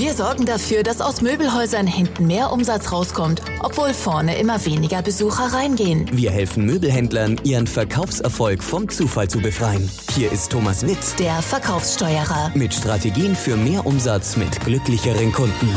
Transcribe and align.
Wir 0.00 0.14
sorgen 0.14 0.46
dafür, 0.46 0.82
dass 0.82 1.02
aus 1.02 1.20
Möbelhäusern 1.20 1.86
hinten 1.86 2.26
mehr 2.26 2.52
Umsatz 2.52 2.90
rauskommt, 2.90 3.42
obwohl 3.62 3.92
vorne 3.92 4.38
immer 4.38 4.64
weniger 4.64 5.02
Besucher 5.02 5.52
reingehen. 5.52 6.08
Wir 6.10 6.30
helfen 6.30 6.64
Möbelhändlern, 6.64 7.38
ihren 7.44 7.66
Verkaufserfolg 7.66 8.62
vom 8.62 8.88
Zufall 8.88 9.28
zu 9.28 9.42
befreien. 9.42 9.90
Hier 10.14 10.32
ist 10.32 10.52
Thomas 10.52 10.86
Witt, 10.86 11.18
Der 11.18 11.42
Verkaufssteuerer. 11.42 12.50
mit 12.54 12.72
Strategien 12.72 13.36
für 13.36 13.58
mehr 13.58 13.84
Umsatz 13.84 14.38
mit 14.38 14.58
glücklicheren 14.64 15.32
Kunden. 15.32 15.68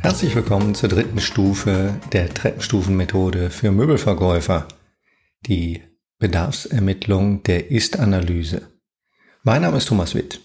Herzlich 0.00 0.34
willkommen 0.34 0.74
zur 0.74 0.88
dritten 0.88 1.20
Stufe 1.20 2.00
der 2.12 2.34
Treppenstufenmethode 2.34 3.50
für 3.50 3.70
Möbelverkäufer, 3.70 4.66
die 5.46 5.84
Bedarfsermittlung 6.18 7.44
der 7.44 7.70
Ist-Analyse. 7.70 8.62
Mein 9.44 9.62
Name 9.62 9.76
ist 9.76 9.86
Thomas 9.86 10.16
Witt. 10.16 10.40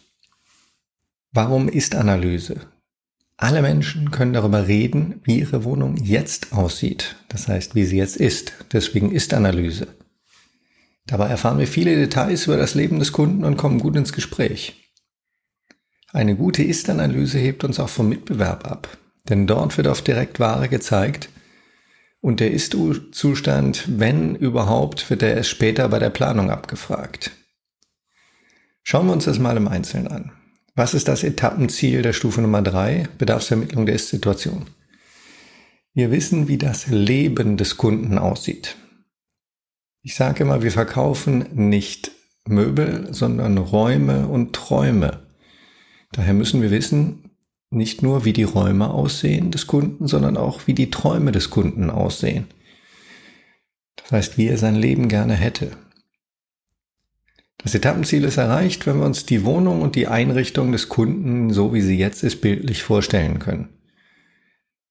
Warum 1.35 1.67
Ist-Analyse? 1.67 2.61
Alle 3.35 3.61
Menschen 3.61 4.09
können 4.09 4.31
darüber 4.31 4.69
reden, 4.69 5.19
wie 5.25 5.39
ihre 5.39 5.65
Wohnung 5.65 5.97
jetzt 5.97 6.53
aussieht, 6.53 7.17
das 7.27 7.49
heißt, 7.49 7.75
wie 7.75 7.83
sie 7.83 7.97
jetzt 7.97 8.15
ist. 8.15 8.53
Deswegen 8.71 9.11
Ist-Analyse. 9.11 9.89
Dabei 11.05 11.27
erfahren 11.27 11.59
wir 11.59 11.67
viele 11.67 11.93
Details 11.97 12.45
über 12.45 12.55
das 12.55 12.73
Leben 12.73 12.99
des 12.99 13.11
Kunden 13.11 13.43
und 13.43 13.57
kommen 13.57 13.79
gut 13.79 13.97
ins 13.97 14.13
Gespräch. 14.13 14.89
Eine 16.13 16.37
gute 16.37 16.63
Ist-Analyse 16.63 17.37
hebt 17.37 17.65
uns 17.65 17.81
auch 17.81 17.89
vom 17.89 18.07
Mitbewerb 18.07 18.65
ab, 18.65 18.97
denn 19.27 19.45
dort 19.45 19.75
wird 19.75 19.89
auf 19.89 20.01
Direktware 20.01 20.69
gezeigt 20.69 21.27
und 22.21 22.39
der 22.39 22.51
Ist-Zustand, 22.51 23.83
wenn 23.99 24.35
überhaupt, 24.35 25.09
wird 25.09 25.21
er 25.21 25.35
erst 25.35 25.49
später 25.49 25.89
bei 25.89 25.99
der 25.99 26.11
Planung 26.11 26.49
abgefragt. 26.49 27.31
Schauen 28.83 29.07
wir 29.07 29.13
uns 29.13 29.25
das 29.25 29.37
mal 29.37 29.57
im 29.57 29.67
Einzelnen 29.67 30.07
an. 30.07 30.31
Was 30.77 30.93
ist 30.93 31.07
das 31.07 31.23
Etappenziel 31.23 32.01
der 32.01 32.11
Stufe 32.11 32.41
Nummer 32.41 32.61
drei? 32.61 33.07
Bedarfsermittlung 33.17 33.85
der 33.85 33.95
Ist-Situation. 33.95 34.65
Wir 35.93 36.11
wissen, 36.11 36.49
wie 36.49 36.57
das 36.57 36.87
Leben 36.87 37.55
des 37.55 37.77
Kunden 37.77 38.17
aussieht. 38.17 38.75
Ich 40.01 40.15
sage 40.15 40.43
immer, 40.43 40.63
wir 40.63 40.73
verkaufen 40.73 41.45
nicht 41.53 42.11
Möbel, 42.45 43.07
sondern 43.13 43.57
Räume 43.57 44.27
und 44.27 44.51
Träume. 44.51 45.25
Daher 46.11 46.33
müssen 46.33 46.61
wir 46.61 46.71
wissen, 46.71 47.31
nicht 47.69 48.03
nur 48.03 48.25
wie 48.25 48.33
die 48.33 48.43
Räume 48.43 48.89
aussehen 48.89 49.51
des 49.51 49.67
Kunden, 49.67 50.07
sondern 50.07 50.35
auch 50.35 50.67
wie 50.67 50.73
die 50.73 50.91
Träume 50.91 51.31
des 51.31 51.49
Kunden 51.51 51.89
aussehen. 51.89 52.47
Das 53.95 54.11
heißt, 54.11 54.37
wie 54.37 54.47
er 54.47 54.57
sein 54.57 54.75
Leben 54.75 55.07
gerne 55.07 55.35
hätte. 55.35 55.71
Das 57.65 57.73
Etappenziel 57.73 58.25
ist 58.25 58.37
erreicht, 58.37 58.85
wenn 58.85 58.99
wir 58.99 59.07
uns 59.07 59.25
die 59.25 59.43
Wohnung 59.43 59.81
und 59.81 59.95
die 59.95 60.05
Einrichtung 60.05 60.71
des 60.71 60.87
Kunden, 60.87 61.51
so 61.51 61.73
wie 61.73 61.81
sie 61.81 61.97
jetzt 61.97 62.23
ist, 62.23 62.39
bildlich 62.39 62.83
vorstellen 62.83 63.39
können. 63.39 63.69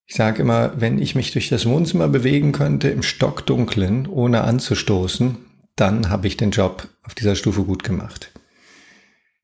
Ich 0.06 0.16
sage 0.16 0.42
immer, 0.42 0.72
wenn 0.80 0.98
ich 0.98 1.14
mich 1.14 1.30
durch 1.30 1.48
das 1.48 1.66
Wohnzimmer 1.66 2.08
bewegen 2.08 2.50
könnte 2.50 2.88
im 2.88 3.04
Stockdunklen, 3.04 4.08
ohne 4.08 4.42
anzustoßen, 4.42 5.36
dann 5.76 6.10
habe 6.10 6.26
ich 6.26 6.36
den 6.36 6.50
Job 6.50 6.88
auf 7.04 7.14
dieser 7.14 7.36
Stufe 7.36 7.62
gut 7.62 7.84
gemacht. 7.84 8.32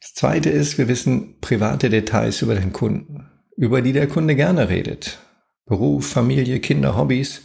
Das 0.01 0.15
zweite 0.15 0.51
ist, 0.51 0.77
wir 0.77 0.89
wissen 0.89 1.37
private 1.41 1.89
Details 1.89 2.43
über 2.43 2.57
den 2.57 2.73
Kunden, 2.73 3.29
über 3.57 3.81
die 3.81 3.93
der 3.93 4.09
Kunde 4.09 4.35
gerne 4.35 4.69
redet. 4.69 5.21
Beruf, 5.67 6.09
Familie, 6.09 6.59
Kinder, 6.59 6.97
Hobbys. 6.97 7.43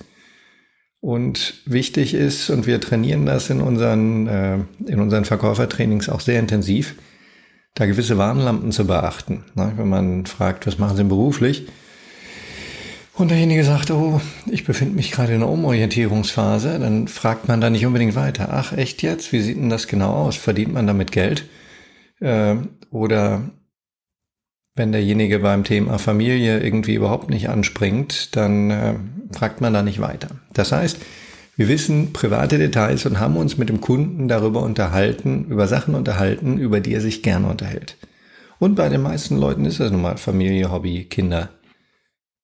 Und 1.06 1.54
wichtig 1.68 2.16
ist, 2.16 2.50
und 2.50 2.66
wir 2.66 2.82
trainieren 2.82 3.28
das 3.28 3.52
in 3.52 3.62
unseren, 3.62 4.26
äh, 4.26 4.58
in 4.88 5.00
unseren 5.00 5.24
Verkäufertrainings 5.24 6.10
auch 6.10 6.20
sehr 6.20 6.40
intensiv, 6.40 6.96
da 7.76 7.86
gewisse 7.86 8.18
Warnlampen 8.18 8.72
zu 8.72 8.88
beachten. 8.88 9.44
Ne? 9.54 9.74
Wenn 9.76 9.88
man 9.88 10.26
fragt, 10.26 10.66
was 10.66 10.80
machen 10.80 10.98
Sie 10.98 11.04
beruflich? 11.04 11.68
Und 13.14 13.30
derjenige 13.30 13.64
sagt, 13.64 13.92
oh, 13.92 14.20
ich 14.50 14.66
befinde 14.66 14.96
mich 14.96 15.12
gerade 15.12 15.34
in 15.34 15.44
einer 15.44 15.52
Umorientierungsphase, 15.52 16.80
dann 16.80 17.08
fragt 17.08 17.48
man 17.48 17.62
da 17.62 17.70
nicht 17.70 17.86
unbedingt 17.86 18.16
weiter. 18.16 18.50
Ach, 18.52 18.74
echt 18.76 19.04
jetzt? 19.04 19.32
Wie 19.32 19.42
sieht 19.42 19.58
denn 19.58 19.70
das 19.70 19.86
genau 19.86 20.12
aus? 20.12 20.38
Verdient 20.38 20.74
man 20.74 20.88
damit 20.88 21.12
Geld? 21.12 21.46
Äh, 22.20 22.56
oder 22.90 23.52
wenn 24.76 24.92
derjenige 24.92 25.40
beim 25.40 25.64
Thema 25.64 25.98
Familie 25.98 26.60
irgendwie 26.60 26.96
überhaupt 26.96 27.30
nicht 27.30 27.50
anspringt, 27.50 28.36
dann 28.36 28.72
äh, 28.72 28.96
fragt 29.32 29.62
man 29.62 29.74
da 29.74 29.82
nicht 29.82 30.02
weiter. 30.02 30.30
Das 30.54 30.72
heißt, 30.72 30.98
wir 31.56 31.70
wissen 31.70 32.12
private 32.12 32.58
Details 32.58 33.06
und 33.06 33.20
haben 33.20 33.38
uns 33.38 33.58
mit 33.58 33.70
dem 33.70 33.80
Kunden 33.80 34.28
darüber 34.28 34.62
unterhalten, 34.62 35.46
über 35.46 35.68
Sachen 35.68 35.96
unterhalten, 35.96 36.58
über 36.58 36.82
die 36.82 36.94
er 36.94 37.00
sich 37.00 37.24
gerne 37.24 37.48
unterhält. 37.48 37.96
Und 38.60 38.76
bei 38.76 38.90
den 38.90 39.02
meisten 39.02 39.38
Leuten 39.38 39.66
ist 39.66 39.80
das 39.80 39.92
nun 39.92 40.02
mal 40.02 40.18
Familie, 40.18 40.72
Hobby, 40.72 41.06
Kinder. 41.06 41.50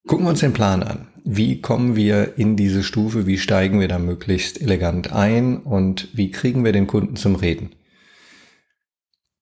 Gucken 0.08 0.26
wir 0.26 0.30
uns 0.30 0.40
den 0.40 0.54
Plan 0.54 0.84
an. 0.84 1.08
Wie 1.24 1.62
kommen 1.62 1.96
wir 1.96 2.38
in 2.38 2.56
diese 2.56 2.84
Stufe? 2.84 3.28
Wie 3.28 3.38
steigen 3.38 3.80
wir 3.80 3.88
da 3.88 4.00
möglichst 4.00 4.60
elegant 4.62 5.12
ein? 5.12 5.58
Und 5.58 6.08
wie 6.14 6.32
kriegen 6.32 6.64
wir 6.64 6.72
den 6.72 6.88
Kunden 6.88 7.18
zum 7.18 7.36
Reden? 7.36 7.72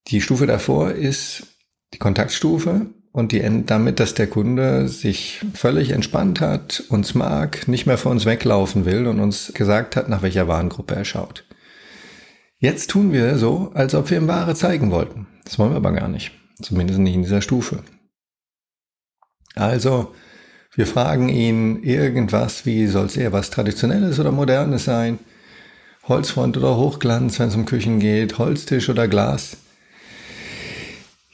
Die 0.08 0.22
Stufe 0.22 0.48
davor 0.48 0.92
ist 0.92 1.48
die 1.94 2.00
Kontaktstufe 2.00 2.88
und 3.12 3.32
die 3.32 3.42
endet 3.42 3.70
damit, 3.70 4.00
dass 4.00 4.14
der 4.14 4.28
Kunde 4.28 4.88
sich 4.88 5.42
völlig 5.54 5.92
entspannt 5.92 6.42
hat, 6.42 6.84
uns 6.90 7.16
mag, 7.16 7.68
nicht 7.68 7.86
mehr 7.86 7.98
vor 7.98 8.12
uns 8.12 8.26
weglaufen 8.26 8.86
will 8.86 9.08
und 9.08 9.20
uns 9.20 9.52
gesagt 9.54 9.96
hat, 9.96 10.10
nach 10.10 10.22
welcher 10.22 10.48
Warengruppe 10.48 10.96
er 10.96 11.06
schaut. 11.06 11.46
Jetzt 12.60 12.90
tun 12.90 13.14
wir 13.14 13.38
so, 13.38 13.72
als 13.74 13.96
ob 13.96 14.10
wir 14.10 14.18
ihm 14.18 14.28
Ware 14.28 14.54
zeigen 14.54 14.92
wollten. 14.92 15.28
Das 15.46 15.58
wollen 15.58 15.72
wir 15.72 15.78
aber 15.78 15.94
gar 15.94 16.10
nicht. 16.10 16.32
Zumindest 16.62 17.00
nicht 17.00 17.16
in 17.16 17.24
dieser 17.24 17.42
Stufe. 17.42 17.84
Also, 19.56 20.14
wir 20.76 20.86
fragen 20.86 21.30
ihn 21.30 21.82
irgendwas, 21.84 22.66
wie 22.66 22.88
soll 22.88 23.06
es 23.06 23.18
eher 23.18 23.34
was 23.34 23.50
Traditionelles 23.50 24.20
oder 24.20 24.32
Modernes 24.32 24.84
sein? 24.84 25.20
Holzfront 26.04 26.58
oder 26.58 26.76
Hochglanz, 26.78 27.40
wenn 27.40 27.48
es 27.48 27.56
um 27.56 27.66
Küchen 27.66 28.00
geht, 28.00 28.38
Holztisch 28.38 28.90
oder 28.90 29.08
Glas. 29.08 29.58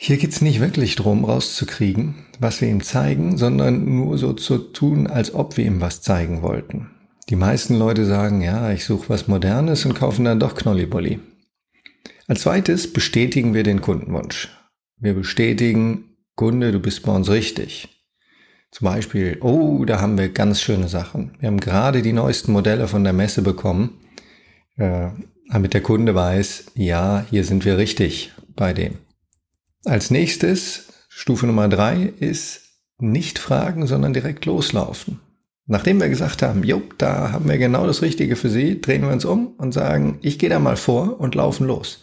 Hier 0.06 0.18
geht's 0.18 0.40
nicht 0.40 0.60
wirklich 0.60 0.96
drum, 0.96 1.26
rauszukriegen, 1.26 2.14
was 2.40 2.62
wir 2.62 2.68
ihm 2.68 2.84
zeigen, 2.84 3.40
sondern 3.40 3.96
nur 3.96 4.20
so 4.20 4.34
zu 4.34 4.60
tun, 4.60 5.08
als 5.08 5.34
ob 5.34 5.58
wir 5.58 5.66
ihm 5.66 5.82
was 5.82 6.04
zeigen 6.04 6.44
wollten. 6.44 6.92
Die 7.28 7.36
meisten 7.36 7.76
Leute 7.76 8.06
sagen, 8.06 8.40
ja, 8.42 8.72
ich 8.72 8.86
suche 8.86 9.10
was 9.10 9.28
Modernes 9.28 9.84
und 9.84 9.96
kaufen 9.96 10.26
dann 10.26 10.40
doch 10.40 10.54
Knollibolli. 10.54 11.22
Als 12.28 12.42
zweites 12.42 12.94
bestätigen 12.94 13.56
wir 13.56 13.64
den 13.64 13.82
Kundenwunsch. 13.82 14.50
Wir 15.00 15.16
bestätigen, 15.16 16.16
Kunde, 16.36 16.72
du 16.72 16.80
bist 16.80 17.02
bei 17.02 17.12
uns 17.12 17.32
richtig. 17.32 18.06
Zum 18.70 18.86
Beispiel, 18.86 19.40
oh, 19.42 19.86
da 19.86 20.02
haben 20.02 20.20
wir 20.20 20.30
ganz 20.30 20.62
schöne 20.62 20.88
Sachen. 20.88 21.32
Wir 21.40 21.48
haben 21.48 21.60
gerade 21.60 22.04
die 22.04 22.14
neuesten 22.14 22.52
Modelle 22.52 22.88
von 22.88 23.04
der 23.04 23.14
Messe 23.14 23.42
bekommen, 23.42 24.02
äh, 24.78 25.10
damit 25.50 25.74
der 25.74 25.82
Kunde 25.82 26.14
weiß, 26.14 26.74
ja, 26.76 27.26
hier 27.28 27.44
sind 27.44 27.66
wir 27.66 27.80
richtig 27.80 28.34
bei 28.56 28.72
dem. 28.72 29.00
Als 29.85 30.09
nächstes, 30.09 30.88
Stufe 31.09 31.46
Nummer 31.46 31.69
drei, 31.69 32.12
ist 32.19 32.62
nicht 32.97 33.38
fragen, 33.38 33.85
sondern 33.85 34.13
direkt 34.13 34.46
loslaufen. 34.46 35.19
Nachdem 35.68 36.00
wir 36.00 36.09
gesagt 36.09 36.41
haben, 36.41 36.63
jo, 36.63 36.81
da 36.97 37.31
haben 37.31 37.47
wir 37.47 37.59
genau 37.59 37.85
das 37.85 38.01
Richtige 38.01 38.35
für 38.35 38.50
Sie, 38.50 38.81
drehen 38.81 39.03
wir 39.03 39.12
uns 39.12 39.25
um 39.25 39.53
und 39.57 39.74
sagen, 39.74 40.18
ich 40.24 40.40
gehe 40.40 40.50
da 40.50 40.57
mal 40.57 40.75
vor 40.75 41.19
und 41.19 41.35
laufen 41.35 41.68
los. 41.68 42.01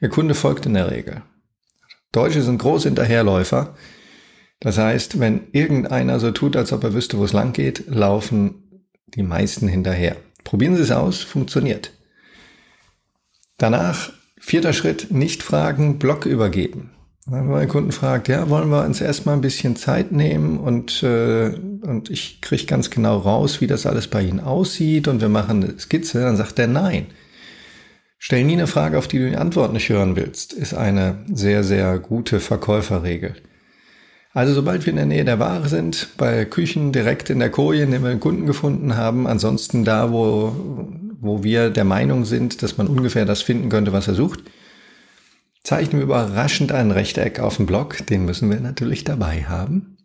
Der 0.00 0.08
Kunde 0.08 0.34
folgt 0.34 0.66
in 0.66 0.74
der 0.74 0.92
Regel. 0.92 1.22
Deutsche 2.12 2.42
sind 2.42 2.58
große 2.58 2.88
Hinterherläufer. 2.88 3.74
Das 4.60 4.78
heißt, 4.78 5.18
wenn 5.18 5.48
irgendeiner 5.50 6.20
so 6.20 6.30
tut, 6.30 6.54
als 6.56 6.72
ob 6.72 6.84
er 6.84 6.94
wüsste, 6.94 7.18
wo 7.18 7.24
es 7.24 7.32
lang 7.32 7.52
geht, 7.52 7.84
laufen 7.88 8.84
die 9.06 9.24
meisten 9.24 9.66
hinterher. 9.66 10.16
Probieren 10.44 10.76
Sie 10.76 10.82
es 10.82 10.92
aus, 10.92 11.22
funktioniert. 11.22 11.92
Danach, 13.56 14.12
vierter 14.38 14.72
Schritt, 14.72 15.10
nicht 15.10 15.42
fragen, 15.42 15.98
Block 15.98 16.24
übergeben. 16.24 16.92
Wenn 17.30 17.46
man 17.46 17.60
einen 17.60 17.68
Kunden 17.68 17.92
fragt, 17.92 18.28
ja, 18.28 18.48
wollen 18.48 18.70
wir 18.70 18.84
uns 18.84 19.02
erstmal 19.02 19.34
ein 19.34 19.42
bisschen 19.42 19.76
Zeit 19.76 20.12
nehmen 20.12 20.58
und, 20.58 21.02
äh, 21.02 21.50
und 21.82 22.08
ich 22.08 22.40
kriege 22.40 22.64
ganz 22.64 22.88
genau 22.88 23.18
raus, 23.18 23.60
wie 23.60 23.66
das 23.66 23.84
alles 23.84 24.08
bei 24.08 24.22
Ihnen 24.22 24.40
aussieht 24.40 25.08
und 25.08 25.20
wir 25.20 25.28
machen 25.28 25.62
eine 25.62 25.78
Skizze, 25.78 26.22
dann 26.22 26.38
sagt 26.38 26.58
er 26.58 26.68
nein. 26.68 27.06
Stell 28.18 28.44
nie 28.44 28.54
eine 28.54 28.66
Frage, 28.66 28.96
auf 28.96 29.08
die 29.08 29.18
du 29.18 29.28
die 29.28 29.36
Antwort 29.36 29.74
nicht 29.74 29.90
hören 29.90 30.16
willst, 30.16 30.54
ist 30.54 30.72
eine 30.72 31.18
sehr, 31.30 31.64
sehr 31.64 31.98
gute 31.98 32.40
Verkäuferregel. 32.40 33.34
Also 34.32 34.54
sobald 34.54 34.86
wir 34.86 34.90
in 34.90 34.96
der 34.96 35.06
Nähe 35.06 35.24
der 35.24 35.38
Ware 35.38 35.68
sind, 35.68 36.08
bei 36.16 36.46
Küchen 36.46 36.92
direkt 36.92 37.28
in 37.28 37.40
der 37.40 37.50
Koje, 37.50 37.82
in 37.82 37.90
der 37.90 38.02
wir 38.02 38.10
den 38.10 38.20
Kunden 38.20 38.46
gefunden 38.46 38.96
haben, 38.96 39.26
ansonsten 39.26 39.84
da, 39.84 40.12
wo, 40.12 40.54
wo 41.20 41.42
wir 41.42 41.68
der 41.68 41.84
Meinung 41.84 42.24
sind, 42.24 42.62
dass 42.62 42.78
man 42.78 42.86
ungefähr 42.86 43.26
das 43.26 43.42
finden 43.42 43.68
könnte, 43.68 43.92
was 43.92 44.08
er 44.08 44.14
sucht, 44.14 44.40
zeichnen 45.64 46.00
wir 46.00 46.04
überraschend 46.04 46.72
ein 46.72 46.90
Rechteck 46.90 47.40
auf 47.40 47.56
dem 47.56 47.66
Block, 47.66 48.06
den 48.06 48.24
müssen 48.24 48.50
wir 48.50 48.60
natürlich 48.60 49.04
dabei 49.04 49.44
haben, 49.44 49.98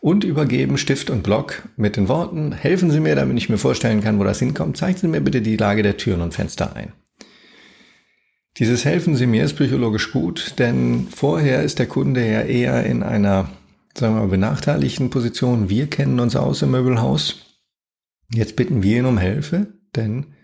und 0.00 0.24
übergeben 0.24 0.78
Stift 0.78 1.10
und 1.10 1.22
Block 1.22 1.68
mit 1.76 1.96
den 1.96 2.08
Worten, 2.08 2.52
helfen 2.52 2.90
Sie 2.90 3.00
mir, 3.00 3.16
damit 3.16 3.36
ich 3.36 3.48
mir 3.48 3.58
vorstellen 3.58 4.02
kann, 4.02 4.18
wo 4.18 4.24
das 4.24 4.38
hinkommt, 4.38 4.76
zeichnen 4.76 5.00
Sie 5.00 5.08
mir 5.08 5.20
bitte 5.20 5.42
die 5.42 5.56
Lage 5.56 5.82
der 5.82 5.96
Türen 5.96 6.20
und 6.20 6.34
Fenster 6.34 6.76
ein. 6.76 6.92
Dieses 8.58 8.84
helfen 8.84 9.14
Sie 9.14 9.26
mir 9.26 9.44
ist 9.44 9.54
psychologisch 9.54 10.12
gut, 10.12 10.54
denn 10.58 11.06
vorher 11.14 11.62
ist 11.62 11.78
der 11.78 11.86
Kunde 11.86 12.28
ja 12.28 12.42
eher 12.42 12.84
in 12.84 13.02
einer, 13.04 13.50
sagen 13.94 14.14
wir 14.14 14.22
mal, 14.22 14.28
benachteiligten 14.28 15.10
Position. 15.10 15.68
Wir 15.68 15.88
kennen 15.88 16.18
uns 16.18 16.34
aus 16.34 16.62
im 16.62 16.72
Möbelhaus. 16.72 17.60
Jetzt 18.34 18.56
bitten 18.56 18.82
wir 18.82 18.98
ihn 18.98 19.06
um 19.06 19.18
Hilfe, 19.18 19.68
denn 19.94 20.34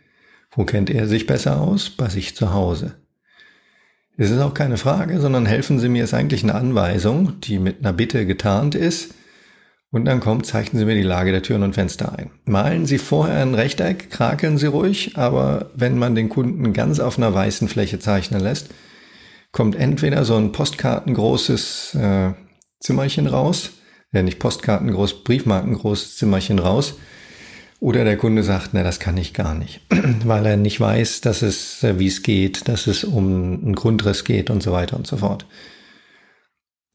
wo 0.53 0.65
kennt 0.65 0.91
er 0.91 1.09
sich 1.09 1.27
besser 1.27 1.61
aus? 1.61 1.91
Bei 1.91 2.09
sich 2.09 2.37
zu 2.37 2.53
Hause. 2.53 3.04
Es 4.17 4.31
ist 4.31 4.41
auch 4.41 4.55
keine 4.55 4.77
Frage, 4.77 5.21
sondern 5.21 5.45
helfen 5.45 5.81
Sie 5.81 5.89
mir 5.89 6.05
ist 6.05 6.15
eigentlich 6.15 6.45
eine 6.45 6.55
Anweisung, 6.55 7.41
die 7.41 7.59
mit 7.59 7.81
einer 7.81 7.93
Bitte 7.93 8.27
getarnt 8.27 8.77
ist. 8.77 9.15
Und 9.91 10.05
dann 10.05 10.21
kommt, 10.21 10.47
zeichnen 10.47 10.79
Sie 10.79 10.87
mir 10.87 10.95
die 10.95 11.03
Lage 11.03 11.33
der 11.33 11.43
Türen 11.43 11.63
und 11.63 11.75
Fenster 11.75 12.17
ein. 12.17 12.31
Malen 12.45 12.87
Sie 12.87 12.99
vorher 12.99 13.43
ein 13.43 13.55
Rechteck, 13.55 14.11
krakeln 14.11 14.59
Sie 14.59 14.67
ruhig, 14.67 15.17
aber 15.17 15.71
wenn 15.75 15.99
man 15.99 16.15
den 16.15 16.29
Kunden 16.29 16.73
ganz 16.73 17.01
auf 17.01 17.19
einer 17.19 17.35
weißen 17.35 17.69
Fläche 17.69 17.99
zeichnen 17.99 18.41
lässt, 18.41 18.71
kommt 19.51 19.77
entweder 19.77 20.25
so 20.25 20.37
ein 20.37 20.53
postkartengroßes 20.53 21.95
äh, 21.95 22.33
Zimmerchen 22.81 23.27
raus, 23.27 23.71
ja 24.13 24.23
nicht 24.23 24.39
Postkartengroß, 24.39 25.25
Briefmarkengroßes 25.25 26.17
Zimmerchen 26.17 26.59
raus, 26.59 26.95
oder 27.85 28.03
der 28.03 28.17
Kunde 28.17 28.43
sagt, 28.43 28.71
na, 28.73 28.83
das 28.83 28.99
kann 28.99 29.19
ich 29.19 29.35
gar 29.35 29.55
nicht, 29.55 29.83
weil 30.25 30.47
er 30.47 30.57
nicht 30.57 30.81
weiß, 30.81 31.21
dass 31.21 31.43
es, 31.43 31.85
äh, 31.85 31.99
wie 31.99 32.07
es 32.07 32.23
geht, 32.23 32.67
dass 32.67 32.87
es 32.87 33.05
um 33.05 33.61
einen 33.63 33.75
Grundriss 33.75 34.25
geht 34.25 34.49
und 34.49 34.63
so 34.63 34.73
weiter 34.73 34.97
und 34.97 35.07
so 35.07 35.19
fort. 35.19 35.45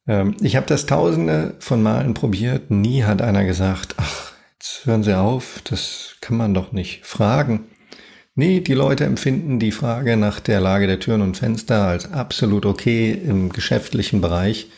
Ähm, 0.07 0.35
ich 0.41 0.55
habe 0.55 0.65
das 0.65 0.87
tausende 0.87 1.53
von 1.59 1.83
Malen 1.83 2.15
probiert. 2.15 2.71
Nie 2.71 3.03
hat 3.03 3.21
einer 3.21 3.45
gesagt, 3.45 3.93
ach, 3.97 4.31
jetzt 4.53 4.87
hören 4.87 5.03
Sie 5.03 5.15
auf, 5.15 5.61
das 5.63 6.15
kann 6.21 6.37
man 6.37 6.55
doch 6.55 6.71
nicht 6.71 7.05
fragen. 7.05 7.65
Nee, 8.33 8.59
die 8.59 8.73
Leute 8.73 9.05
empfinden 9.05 9.59
die 9.59 9.71
Frage 9.71 10.17
nach 10.17 10.39
der 10.39 10.59
Lage 10.59 10.87
der 10.87 10.99
Türen 10.99 11.21
und 11.21 11.37
Fenster 11.37 11.83
als 11.83 12.11
absolut 12.11 12.65
okay 12.65 13.11
im 13.11 13.49
geschäftlichen 13.49 14.21
Bereich. 14.21 14.71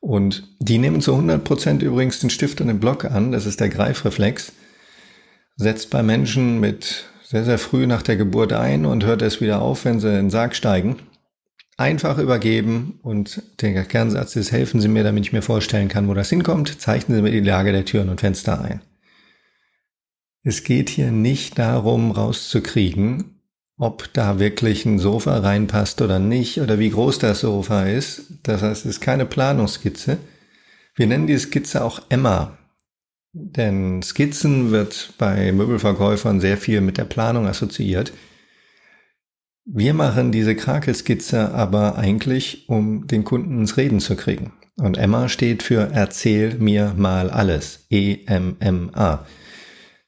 Und 0.00 0.48
die 0.58 0.78
nehmen 0.78 1.00
zu 1.00 1.12
100 1.12 1.44
Prozent 1.44 1.80
übrigens 1.80 2.18
den 2.18 2.30
Stift 2.30 2.60
und 2.60 2.66
den 2.66 2.80
Block 2.80 3.04
an. 3.04 3.30
Das 3.30 3.46
ist 3.46 3.60
der 3.60 3.68
Greifreflex 3.68 4.52
setzt 5.62 5.90
bei 5.90 6.02
Menschen 6.02 6.60
mit 6.60 7.04
sehr, 7.22 7.44
sehr 7.44 7.58
früh 7.58 7.86
nach 7.86 8.02
der 8.02 8.16
Geburt 8.16 8.52
ein 8.52 8.84
und 8.84 9.04
hört 9.04 9.22
es 9.22 9.40
wieder 9.40 9.62
auf, 9.62 9.84
wenn 9.84 10.00
sie 10.00 10.08
in 10.08 10.14
den 10.14 10.30
Sarg 10.30 10.54
steigen. 10.54 10.96
Einfach 11.78 12.18
übergeben 12.18 12.98
und 13.02 13.42
der 13.60 13.84
Kernsatz 13.84 14.36
ist, 14.36 14.52
helfen 14.52 14.80
Sie 14.80 14.88
mir, 14.88 15.02
damit 15.02 15.24
ich 15.24 15.32
mir 15.32 15.40
vorstellen 15.40 15.88
kann, 15.88 16.06
wo 16.06 16.14
das 16.14 16.28
hinkommt, 16.28 16.80
zeichnen 16.80 17.16
Sie 17.16 17.22
mir 17.22 17.30
die 17.30 17.40
Lage 17.40 17.72
der 17.72 17.86
Türen 17.86 18.10
und 18.10 18.20
Fenster 18.20 18.60
ein. 18.60 18.82
Es 20.44 20.64
geht 20.64 20.90
hier 20.90 21.10
nicht 21.10 21.58
darum, 21.58 22.10
rauszukriegen, 22.10 23.40
ob 23.78 24.12
da 24.12 24.38
wirklich 24.38 24.84
ein 24.84 24.98
Sofa 24.98 25.38
reinpasst 25.38 26.02
oder 26.02 26.18
nicht 26.18 26.60
oder 26.60 26.78
wie 26.78 26.90
groß 26.90 27.18
das 27.18 27.40
Sofa 27.40 27.84
ist. 27.84 28.24
Das 28.42 28.60
heißt, 28.60 28.84
es 28.84 28.96
ist 28.96 29.00
keine 29.00 29.24
Planungsskizze. 29.24 30.18
Wir 30.94 31.06
nennen 31.06 31.26
die 31.26 31.38
Skizze 31.38 31.82
auch 31.82 32.02
Emma. 32.10 32.58
Denn 33.32 34.02
Skizzen 34.02 34.70
wird 34.70 35.14
bei 35.16 35.52
Möbelverkäufern 35.52 36.40
sehr 36.40 36.58
viel 36.58 36.80
mit 36.82 36.98
der 36.98 37.04
Planung 37.04 37.46
assoziiert. 37.46 38.12
Wir 39.64 39.94
machen 39.94 40.32
diese 40.32 40.54
Krakelskizze 40.54 41.52
aber 41.54 41.96
eigentlich, 41.96 42.68
um 42.68 43.06
den 43.06 43.24
Kunden 43.24 43.60
ins 43.60 43.76
Reden 43.76 44.00
zu 44.00 44.16
kriegen. 44.16 44.52
Und 44.76 44.98
Emma 44.98 45.28
steht 45.28 45.62
für 45.62 45.90
Erzähl 45.92 46.56
mir 46.58 46.94
mal 46.96 47.30
alles. 47.30 47.86
E-M-M-A. 47.90 49.26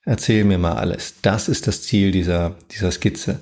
Erzähl 0.04 0.44
mir 0.44 0.58
mal 0.58 0.74
alles. 0.74 1.14
Das 1.22 1.48
ist 1.48 1.66
das 1.66 1.82
Ziel 1.82 2.10
dieser, 2.10 2.56
dieser 2.72 2.90
Skizze. 2.90 3.40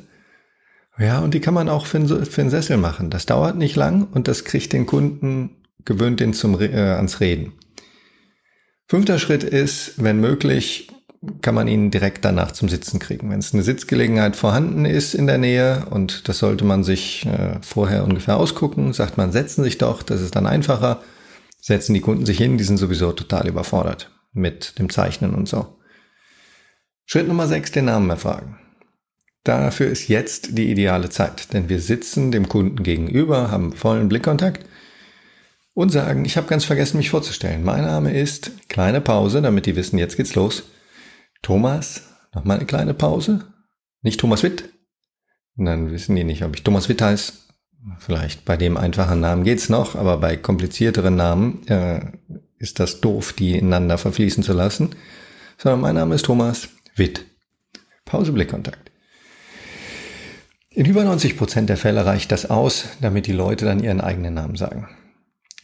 Ja, 0.99 1.21
und 1.21 1.35
die 1.35 1.41
kann 1.41 1.55
man 1.55 1.69
auch 1.69 1.87
für 1.87 1.99
einen, 1.99 2.27
für 2.27 2.41
einen 2.41 2.51
Sessel 2.51 2.77
machen. 2.77 3.11
Das 3.11 3.27
dauert 3.27 3.57
nicht 3.57 3.75
lang 3.77 4.07
und 4.13 4.29
das 4.29 4.45
kriegt 4.45 4.73
den 4.73 4.87
Kunden, 4.87 5.63
gewöhnt 5.85 6.21
den 6.21 6.35
zum, 6.35 6.61
äh, 6.61 6.69
ans 6.77 7.21
Reden. 7.21 7.55
Fünfter 8.93 9.19
Schritt 9.19 9.43
ist, 9.43 9.95
wenn 10.05 10.21
möglich, 10.21 10.89
kann 11.41 11.55
man 11.55 11.67
ihn 11.67 11.91
direkt 11.91 12.27
danach 12.27 12.53
zum 12.53 12.69
Sitzen 12.69 12.99
kriegen. 12.99 13.31
Wenn 13.31 13.39
es 13.39 13.55
eine 13.55 13.63
Sitzgelegenheit 13.63 14.37
vorhanden 14.37 14.85
ist 14.85 15.15
in 15.15 15.27
der 15.27 15.39
Nähe 15.39 15.87
und 15.89 16.29
das 16.29 16.37
sollte 16.37 16.67
man 16.67 16.85
sich 16.85 17.25
äh, 17.25 17.57
vorher 17.63 18.05
ungefähr 18.05 18.37
ausgucken, 18.37 18.93
sagt 18.93 19.17
man, 19.17 19.33
setzen 19.33 19.65
sich 19.65 19.79
doch, 19.79 20.03
das 20.03 20.21
ist 20.21 20.37
dann 20.37 20.47
einfacher. 20.47 21.01
Setzen 21.59 21.95
die 21.95 22.03
Kunden 22.03 22.27
sich 22.27 22.37
hin, 22.37 22.59
die 22.59 22.65
sind 22.65 22.77
sowieso 22.77 23.13
total 23.13 23.49
überfordert 23.49 24.11
mit 24.35 24.79
dem 24.79 24.91
Zeichnen 24.91 25.35
und 25.35 25.49
so. 25.49 25.79
Schritt 27.07 27.29
Nummer 27.29 27.49
sechs, 27.49 27.73
den 27.73 27.87
Namen 27.87 28.11
erfragen. 28.11 28.59
Dafür 29.43 29.87
ist 29.87 30.09
jetzt 30.09 30.59
die 30.59 30.71
ideale 30.71 31.09
Zeit, 31.09 31.55
denn 31.55 31.71
wir 31.71 31.81
sitzen 31.81 32.31
dem 32.31 32.47
Kunden 32.47 32.83
gegenüber, 32.83 33.51
haben 33.51 33.73
vollen 33.73 34.11
Blickkontakt 34.11 34.67
und 35.75 35.91
sagen, 35.91 36.25
ich 36.25 36.37
habe 36.37 36.49
ganz 36.49 36.65
vergessen, 36.65 36.99
mich 36.99 37.11
vorzustellen. 37.11 37.65
Mein 37.65 37.85
Name 37.85 38.13
ist, 38.13 38.69
kleine 38.69 39.01
Pause, 39.01 39.43
damit 39.43 39.67
die 39.67 39.77
wissen, 39.77 39.99
jetzt 39.99 40.17
geht's 40.17 40.35
los. 40.35 40.65
Thomas, 41.41 42.03
nochmal 42.35 42.59
eine 42.59 42.67
kleine 42.67 42.95
Pause. 42.95 43.45
Nicht 44.03 44.21
Thomas 44.21 44.43
Witt. 44.43 44.71
Und 45.57 45.65
dann 45.67 45.91
wissen 45.91 46.17
die 46.17 46.25
nicht, 46.25 46.45
ob 46.45 46.55
ich 46.57 46.63
Thomas 46.63 46.89
Witt 46.89 47.03
heiße. 47.03 47.33
Vielleicht 47.99 48.45
bei 48.45 48.57
dem 48.57 48.77
einfachen 48.77 49.21
Namen 49.21 49.45
geht's 49.45 49.69
noch, 49.69 49.97
aber 49.97 50.19
bei 50.19 50.37
komplizierteren 50.37 51.17
Namen 51.17 51.67
äh, 51.67 52.01
ist 52.59 52.79
das 52.79 53.01
doof, 53.01 53.33
die 53.33 53.59
ineinander 53.59 53.99
verfließen 53.99 54.45
zu 54.45 54.53
lassen. 54.53 54.91
Sondern 55.59 55.81
mein 55.81 55.97
Name 55.97 56.15
ist 56.15 56.25
Thomas 56.25 56.69
Witt. 56.95 57.25
Pause, 58.05 58.33
Blickkontakt. 58.33 58.91
In 60.71 60.87
über 60.87 61.05
90 61.05 61.37
Prozent 61.37 61.69
der 61.69 61.77
Fälle 61.77 62.07
reicht 62.07 62.33
das 62.33 62.49
aus, 62.49 62.87
damit 63.01 63.27
die 63.27 63.33
Leute 63.33 63.65
dann 63.65 63.83
ihren 63.83 64.01
eigenen 64.01 64.35
Namen 64.35 64.57
sagen. 64.57 64.89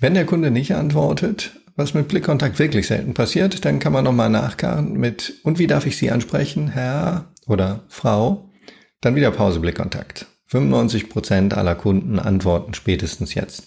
Wenn 0.00 0.14
der 0.14 0.26
Kunde 0.26 0.52
nicht 0.52 0.74
antwortet, 0.74 1.58
was 1.74 1.92
mit 1.92 2.06
Blickkontakt 2.06 2.58
wirklich 2.60 2.86
selten 2.86 3.14
passiert, 3.14 3.64
dann 3.64 3.80
kann 3.80 3.92
man 3.92 4.04
nochmal 4.04 4.30
nachkarren 4.30 4.92
mit, 4.92 5.34
und 5.42 5.58
wie 5.58 5.66
darf 5.66 5.86
ich 5.86 5.96
Sie 5.96 6.10
ansprechen, 6.10 6.68
Herr 6.68 7.26
oder 7.46 7.80
Frau? 7.88 8.48
Dann 9.00 9.16
wieder 9.16 9.32
Pause 9.32 9.58
Blickkontakt. 9.58 10.26
95 10.46 11.08
Prozent 11.08 11.54
aller 11.54 11.74
Kunden 11.74 12.18
antworten 12.18 12.74
spätestens 12.74 13.34
jetzt. 13.34 13.64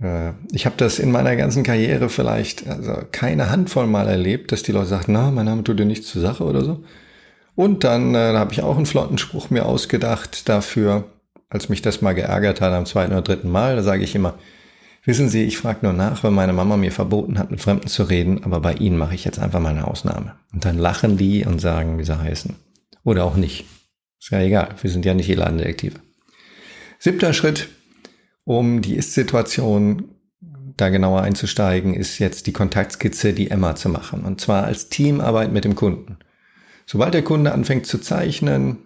Äh, 0.00 0.30
ich 0.52 0.64
habe 0.64 0.76
das 0.78 1.00
in 1.00 1.10
meiner 1.10 1.34
ganzen 1.34 1.64
Karriere 1.64 2.08
vielleicht 2.08 2.68
also 2.68 2.94
keine 3.10 3.50
Handvoll 3.50 3.88
Mal 3.88 4.06
erlebt, 4.06 4.52
dass 4.52 4.62
die 4.62 4.72
Leute 4.72 4.86
sagen, 4.86 5.12
na, 5.12 5.32
mein 5.32 5.46
Name 5.46 5.64
tut 5.64 5.78
dir 5.78 5.86
nichts 5.86 6.06
zur 6.06 6.22
Sache 6.22 6.44
oder 6.44 6.64
so. 6.64 6.84
Und 7.56 7.82
dann 7.82 8.14
äh, 8.14 8.34
habe 8.34 8.52
ich 8.52 8.62
auch 8.62 8.76
einen 8.76 8.86
flotten 8.86 9.18
Spruch 9.18 9.50
mir 9.50 9.66
ausgedacht 9.66 10.48
dafür, 10.48 11.04
als 11.48 11.68
mich 11.68 11.82
das 11.82 12.00
mal 12.00 12.14
geärgert 12.14 12.60
hat 12.60 12.72
am 12.72 12.86
zweiten 12.86 13.12
oder 13.12 13.22
dritten 13.22 13.50
Mal. 13.50 13.76
Da 13.76 13.82
sage 13.82 14.04
ich 14.04 14.14
immer, 14.14 14.34
Wissen 15.04 15.30
Sie, 15.30 15.44
ich 15.44 15.56
frage 15.56 15.80
nur 15.82 15.94
nach, 15.94 16.22
weil 16.22 16.30
meine 16.30 16.52
Mama 16.52 16.76
mir 16.76 16.92
verboten 16.92 17.38
hat, 17.38 17.50
mit 17.50 17.60
Fremden 17.60 17.88
zu 17.88 18.02
reden, 18.02 18.44
aber 18.44 18.60
bei 18.60 18.74
Ihnen 18.74 18.98
mache 18.98 19.14
ich 19.14 19.24
jetzt 19.24 19.38
einfach 19.38 19.60
mal 19.60 19.70
eine 19.70 19.88
Ausnahme. 19.88 20.34
Und 20.52 20.64
dann 20.64 20.76
lachen 20.76 21.16
die 21.16 21.44
und 21.44 21.58
sagen, 21.58 21.98
wie 21.98 22.04
sie 22.04 22.18
heißen. 22.18 22.56
Oder 23.02 23.24
auch 23.24 23.36
nicht. 23.36 23.64
Ist 24.20 24.30
ja 24.30 24.40
egal, 24.40 24.74
wir 24.80 24.90
sind 24.90 25.06
ja 25.06 25.14
nicht 25.14 25.30
Elandetektive. 25.30 26.00
Siebter 26.98 27.32
Schritt, 27.32 27.68
um 28.44 28.82
die 28.82 28.94
Ist-Situation 28.94 30.04
da 30.76 30.90
genauer 30.90 31.22
einzusteigen, 31.22 31.94
ist 31.94 32.18
jetzt 32.18 32.46
die 32.46 32.52
Kontaktskizze, 32.52 33.32
die 33.32 33.50
Emma 33.50 33.74
zu 33.76 33.88
machen. 33.88 34.22
Und 34.24 34.40
zwar 34.40 34.64
als 34.64 34.90
Teamarbeit 34.90 35.52
mit 35.52 35.64
dem 35.64 35.76
Kunden. 35.76 36.18
Sobald 36.84 37.14
der 37.14 37.22
Kunde 37.22 37.52
anfängt 37.52 37.86
zu 37.86 37.98
zeichnen, 37.98 38.78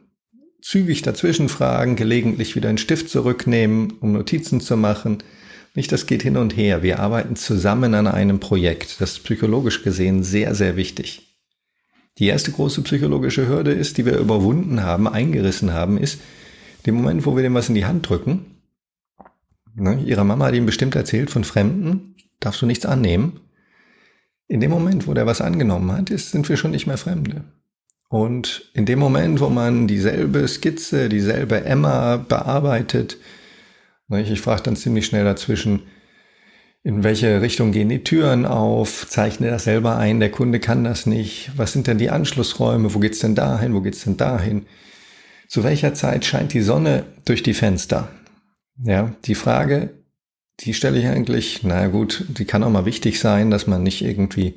zügig 0.62 1.02
dazwischen 1.02 1.48
fragen, 1.48 1.96
gelegentlich 1.96 2.54
wieder 2.54 2.68
einen 2.68 2.78
Stift 2.78 3.08
zurücknehmen, 3.08 3.94
um 4.00 4.12
Notizen 4.12 4.60
zu 4.60 4.76
machen, 4.76 5.18
nicht, 5.74 5.90
das 5.90 6.06
geht 6.06 6.22
hin 6.22 6.36
und 6.36 6.56
her. 6.56 6.82
Wir 6.82 7.00
arbeiten 7.00 7.36
zusammen 7.36 7.94
an 7.94 8.06
einem 8.06 8.38
Projekt. 8.38 9.00
Das 9.00 9.12
ist 9.12 9.24
psychologisch 9.24 9.82
gesehen 9.82 10.22
sehr, 10.22 10.54
sehr 10.54 10.76
wichtig. 10.76 11.36
Die 12.18 12.26
erste 12.26 12.52
große 12.52 12.82
psychologische 12.82 13.48
Hürde 13.48 13.72
ist, 13.72 13.98
die 13.98 14.06
wir 14.06 14.18
überwunden 14.18 14.82
haben, 14.82 15.08
eingerissen 15.08 15.72
haben, 15.72 15.98
ist, 15.98 16.20
dem 16.86 16.94
Moment, 16.94 17.26
wo 17.26 17.34
wir 17.34 17.42
dem 17.42 17.54
was 17.54 17.68
in 17.68 17.74
die 17.74 17.86
Hand 17.86 18.08
drücken, 18.08 18.46
ne, 19.74 20.00
ihrer 20.04 20.22
Mama 20.22 20.46
hat 20.46 20.54
ihm 20.54 20.66
bestimmt 20.66 20.94
erzählt, 20.94 21.30
von 21.30 21.42
Fremden 21.42 22.14
darfst 22.38 22.62
du 22.62 22.66
nichts 22.66 22.86
annehmen. 22.86 23.40
In 24.46 24.60
dem 24.60 24.70
Moment, 24.70 25.08
wo 25.08 25.14
der 25.14 25.26
was 25.26 25.40
angenommen 25.40 25.90
hat, 25.90 26.10
ist, 26.10 26.30
sind 26.30 26.48
wir 26.48 26.56
schon 26.56 26.70
nicht 26.70 26.86
mehr 26.86 26.98
Fremde. 26.98 27.44
Und 28.08 28.70
in 28.74 28.86
dem 28.86 29.00
Moment, 29.00 29.40
wo 29.40 29.48
man 29.48 29.88
dieselbe 29.88 30.46
Skizze, 30.46 31.08
dieselbe 31.08 31.64
Emma 31.64 32.18
bearbeitet, 32.18 33.16
ich 34.11 34.40
frage 34.40 34.62
dann 34.62 34.76
ziemlich 34.76 35.06
schnell 35.06 35.25
dazwischen, 35.25 35.82
in 36.82 37.02
welche 37.02 37.40
Richtung 37.40 37.73
gehen 37.73 37.88
die 37.88 38.04
Türen 38.04 38.44
auf, 38.44 39.08
zeichne 39.08 39.49
das 39.49 39.64
selber 39.64 39.96
ein, 39.96 40.20
der 40.20 40.30
Kunde 40.30 40.61
kann 40.61 40.84
das 40.84 41.06
nicht, 41.06 41.50
was 41.56 41.73
sind 41.73 41.87
denn 41.87 41.96
die 41.96 42.11
Anschlussräume, 42.11 42.92
wo 42.94 42.99
geht's 42.99 43.20
denn 43.20 43.34
dahin, 43.34 43.75
wo 43.75 43.80
geht's 43.80 44.04
denn 44.04 44.18
dahin? 44.18 44.66
Zu 45.49 45.64
welcher 45.64 45.94
Zeit 45.94 46.26
scheint 46.26 46.52
die 46.52 46.61
Sonne 46.61 47.04
durch 47.25 47.42
die 47.42 47.54
Fenster? 47.54 48.11
Ja, 48.76 49.14
die 49.25 49.34
Frage, 49.34 49.94
die 50.61 50.75
stelle 50.75 50.99
ich 50.99 51.06
eigentlich, 51.06 51.61
na 51.62 51.87
gut, 51.87 52.25
die 52.28 52.44
kann 52.44 52.62
auch 52.62 52.70
mal 52.70 52.84
wichtig 52.84 53.18
sein, 53.18 53.50
dass 53.50 53.66
man 53.66 53.82
nicht 53.82 54.02
irgendwie 54.02 54.54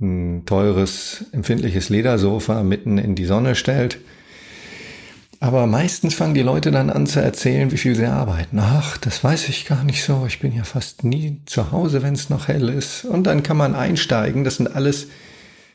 ein 0.00 0.44
teures, 0.46 1.26
empfindliches 1.32 1.88
Ledersofa 1.88 2.62
mitten 2.62 2.98
in 2.98 3.14
die 3.14 3.24
Sonne 3.24 3.54
stellt. 3.54 3.98
Aber 5.42 5.66
meistens 5.66 6.14
fangen 6.14 6.34
die 6.34 6.42
Leute 6.42 6.70
dann 6.70 6.90
an 6.90 7.06
zu 7.06 7.18
erzählen, 7.18 7.70
wie 7.72 7.78
viel 7.78 7.96
sie 7.96 8.04
arbeiten. 8.04 8.58
Ach, 8.58 8.98
das 8.98 9.24
weiß 9.24 9.48
ich 9.48 9.64
gar 9.64 9.84
nicht 9.84 10.04
so. 10.04 10.24
Ich 10.26 10.38
bin 10.38 10.54
ja 10.54 10.64
fast 10.64 11.02
nie 11.02 11.40
zu 11.46 11.72
Hause, 11.72 12.02
wenn 12.02 12.12
es 12.12 12.28
noch 12.28 12.48
hell 12.48 12.68
ist. 12.68 13.06
Und 13.06 13.24
dann 13.26 13.42
kann 13.42 13.56
man 13.56 13.74
einsteigen. 13.74 14.44
Das 14.44 14.56
sind 14.56 14.76
alles 14.76 15.08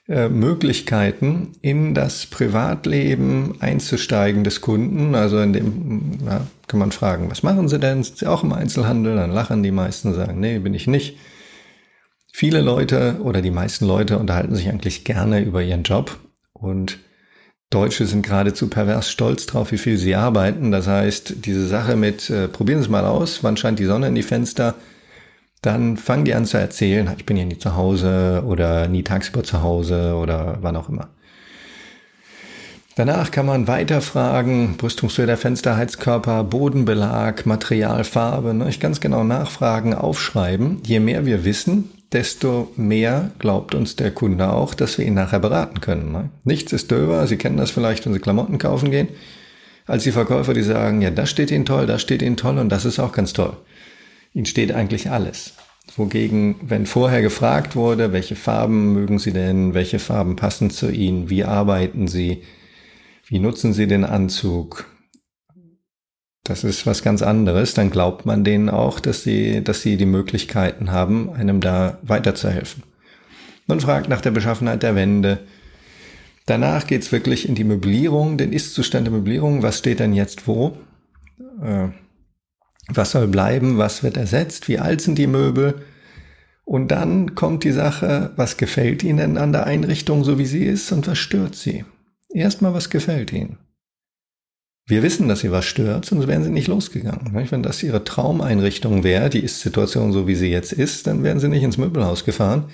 äh, 0.08 0.30
Möglichkeiten, 0.30 1.54
in 1.62 1.96
das 1.96 2.28
Privatleben 2.28 3.60
einzusteigen 3.60 4.44
des 4.44 4.62
Kunden. 4.62 5.16
Also 5.16 5.40
in 5.40 5.54
dem 5.54 6.20
ja, 6.24 6.46
kann 6.68 6.80
man 6.80 6.92
fragen, 6.92 7.32
was 7.32 7.42
machen 7.42 7.68
Sie 7.68 7.80
denn? 7.80 8.04
Sind 8.04 8.20
Sie 8.20 8.28
auch 8.28 8.44
im 8.44 8.54
Einzelhandel? 8.54 9.16
Dann 9.16 9.32
lachen 9.32 9.64
die 9.64 9.72
meisten, 9.72 10.14
sagen, 10.14 10.40
nee, 10.40 10.60
bin 10.60 10.76
ich 10.76 10.86
nicht. 10.86 11.18
Viele 12.32 12.62
Leute 12.62 13.20
oder 13.24 13.42
die 13.42 13.50
meisten 13.50 13.88
Leute 13.88 14.20
unterhalten 14.20 14.54
sich 14.54 14.70
eigentlich 14.70 15.06
gerne 15.06 15.42
über 15.42 15.64
ihren 15.64 15.82
Job 15.82 16.20
und 16.54 17.00
Deutsche 17.70 18.06
sind 18.06 18.26
geradezu 18.26 18.70
pervers 18.70 19.10
stolz 19.10 19.46
drauf, 19.46 19.72
wie 19.72 19.78
viel 19.78 19.98
sie 19.98 20.16
arbeiten. 20.16 20.72
Das 20.72 20.88
heißt, 20.88 21.46
diese 21.46 21.68
Sache 21.68 21.96
mit, 21.96 22.30
äh, 22.30 22.48
probieren 22.48 22.80
Sie 22.80 22.86
es 22.86 22.90
mal 22.90 23.06
aus, 23.06 23.44
wann 23.44 23.58
scheint 23.58 23.80
die 23.80 23.86
Sonne 23.86 24.08
in 24.08 24.16
die 24.16 24.24
Fenster, 24.24 24.76
dann 25.62 25.98
fangen 25.98 26.26
die 26.26 26.36
an 26.36 26.46
zu 26.46 26.58
erzählen, 26.58 27.10
ich 27.18 27.26
bin 27.26 27.38
ja 27.38 27.46
nie 27.46 27.58
zu 27.58 27.76
Hause 27.76 28.44
oder 28.46 28.88
nie 28.88 29.04
tagsüber 29.04 29.44
zu 29.44 29.64
Hause 29.64 30.16
oder 30.16 30.60
wann 30.62 30.76
auch 30.76 30.90
immer. 30.90 31.10
Danach 32.98 33.30
kann 33.32 33.46
man 33.46 33.68
weiter 33.68 34.00
fragen, 34.00 34.78
Brüstungshöhe 34.78 35.36
Fensterheizkörper, 35.36 36.46
Bodenbelag, 36.46 37.46
Materialfarbe, 37.46 38.54
ne? 38.54 38.70
ich 38.70 38.80
ganz 38.80 39.02
genau 39.02 39.26
nachfragen, 39.26 39.94
aufschreiben. 39.94 40.80
Je 40.86 41.02
mehr 41.02 41.26
wir 41.26 41.44
wissen, 41.44 41.90
desto 42.14 42.72
mehr 42.78 43.32
glaubt 43.38 43.76
uns 43.76 43.98
der 43.98 44.12
Kunde 44.12 44.50
auch, 44.50 44.74
dass 44.74 44.98
wir 44.98 45.06
ihn 45.06 45.14
nachher 45.14 45.40
beraten 45.40 45.82
können. 45.82 46.14
Ne? 46.14 46.30
Nichts 46.46 46.72
ist 46.72 46.90
döber, 46.90 47.28
Sie 47.28 47.36
kennen 47.36 47.58
das 47.58 47.72
vielleicht, 47.72 48.06
wenn 48.06 48.14
Sie 48.14 48.20
Klamotten 48.20 48.60
kaufen 48.60 48.92
gehen, 48.92 49.10
als 49.86 50.04
die 50.04 50.14
Verkäufer, 50.14 50.54
die 50.54 50.64
sagen, 50.64 51.02
ja, 51.02 51.12
das 51.12 51.30
steht 51.30 51.52
Ihnen 51.52 51.66
toll, 51.66 51.88
das 51.88 52.02
steht 52.02 52.22
Ihnen 52.22 52.38
toll 52.38 52.58
und 52.58 52.70
das 52.70 52.86
ist 52.86 53.00
auch 53.00 53.12
ganz 53.12 53.34
toll. 53.34 53.58
Ihnen 54.34 54.46
steht 54.46 54.72
eigentlich 54.72 55.12
alles. 55.12 55.52
Wogegen, 55.98 56.56
wenn 56.62 56.86
vorher 56.86 57.22
gefragt 57.22 57.76
wurde, 57.76 58.14
welche 58.14 58.38
Farben 58.38 58.94
mögen 58.94 59.20
Sie 59.20 59.34
denn, 59.34 59.74
welche 59.74 60.00
Farben 60.00 60.38
passen 60.38 60.70
zu 60.70 60.90
Ihnen, 60.90 61.30
wie 61.30 61.44
arbeiten 61.44 62.08
Sie, 62.08 62.42
wie 63.28 63.40
nutzen 63.40 63.74
Sie 63.74 63.88
den 63.88 64.04
Anzug, 64.04 64.86
das 66.46 66.64
ist 66.64 66.86
was 66.86 67.02
ganz 67.02 67.24
anderes. 67.24 67.74
Dann 67.74 67.90
glaubt 67.90 68.26
man 68.26 68.44
denen 68.44 68.70
auch, 68.70 69.00
dass 69.00 69.24
sie, 69.24 69.64
dass 69.64 69.82
sie 69.82 69.98
die 69.98 70.06
Möglichkeiten 70.06 70.92
haben, 70.92 71.34
einem 71.34 71.60
da 71.60 71.98
weiterzuhelfen. 72.04 72.84
Man 73.66 73.80
fragt 73.80 74.10
nach 74.10 74.22
der 74.22 74.30
Beschaffenheit 74.30 74.84
der 74.84 74.96
Wände. 74.96 75.40
Danach 76.46 76.86
geht's 76.86 77.12
wirklich 77.12 77.50
in 77.50 77.56
die 77.56 77.64
Möblierung, 77.64 78.38
den 78.38 78.54
Ist-Zustand 78.54 79.08
der 79.08 79.14
Möblierung. 79.14 79.64
Was 79.64 79.80
steht 79.80 80.00
denn 80.00 80.14
jetzt 80.14 80.48
wo? 80.48 80.78
Äh, 81.64 81.88
was 82.90 83.12
soll 83.12 83.28
bleiben? 83.28 83.80
Was 83.80 84.04
wird 84.04 84.16
ersetzt? 84.16 84.68
Wie 84.68 84.78
alt 84.78 85.02
sind 85.02 85.18
die 85.18 85.26
Möbel? 85.26 85.82
Und 86.64 86.90
dann 86.90 87.34
kommt 87.34 87.64
die 87.64 87.72
Sache, 87.72 88.34
was 88.36 88.58
gefällt 88.58 89.04
Ihnen 89.04 89.38
an 89.38 89.52
der 89.52 89.66
Einrichtung, 89.66 90.24
so 90.24 90.38
wie 90.38 90.46
sie 90.46 90.66
ist, 90.66 90.92
und 90.92 91.08
was 91.08 91.18
stört 91.18 91.56
Sie? 91.56 91.86
Erstmal, 92.36 92.74
was 92.74 92.90
gefällt 92.90 93.32
Ihnen? 93.32 93.58
Wir 94.88 95.02
wissen, 95.02 95.30
dass 95.30 95.40
sie 95.40 95.52
was 95.52 95.66
stört, 95.66 96.06
sonst 96.06 96.28
wären 96.28 96.44
sie 96.44 96.52
nicht 96.52 96.68
losgegangen. 96.68 97.32
Wenn 97.34 97.64
das 97.64 97.82
ihre 97.82 98.04
Traumeinrichtung 98.04 99.04
wäre, 99.04 99.30
die 99.32 99.40
Ist-Situation 99.40 100.12
so 100.12 100.28
wie 100.28 100.36
sie 100.36 100.52
jetzt 100.52 100.74
ist, 100.74 101.08
dann 101.08 101.24
wären 101.24 101.40
sie 101.40 101.48
nicht 101.48 101.64
ins 101.64 101.78
Möbelhaus 101.78 102.24
gefahren. 102.24 102.66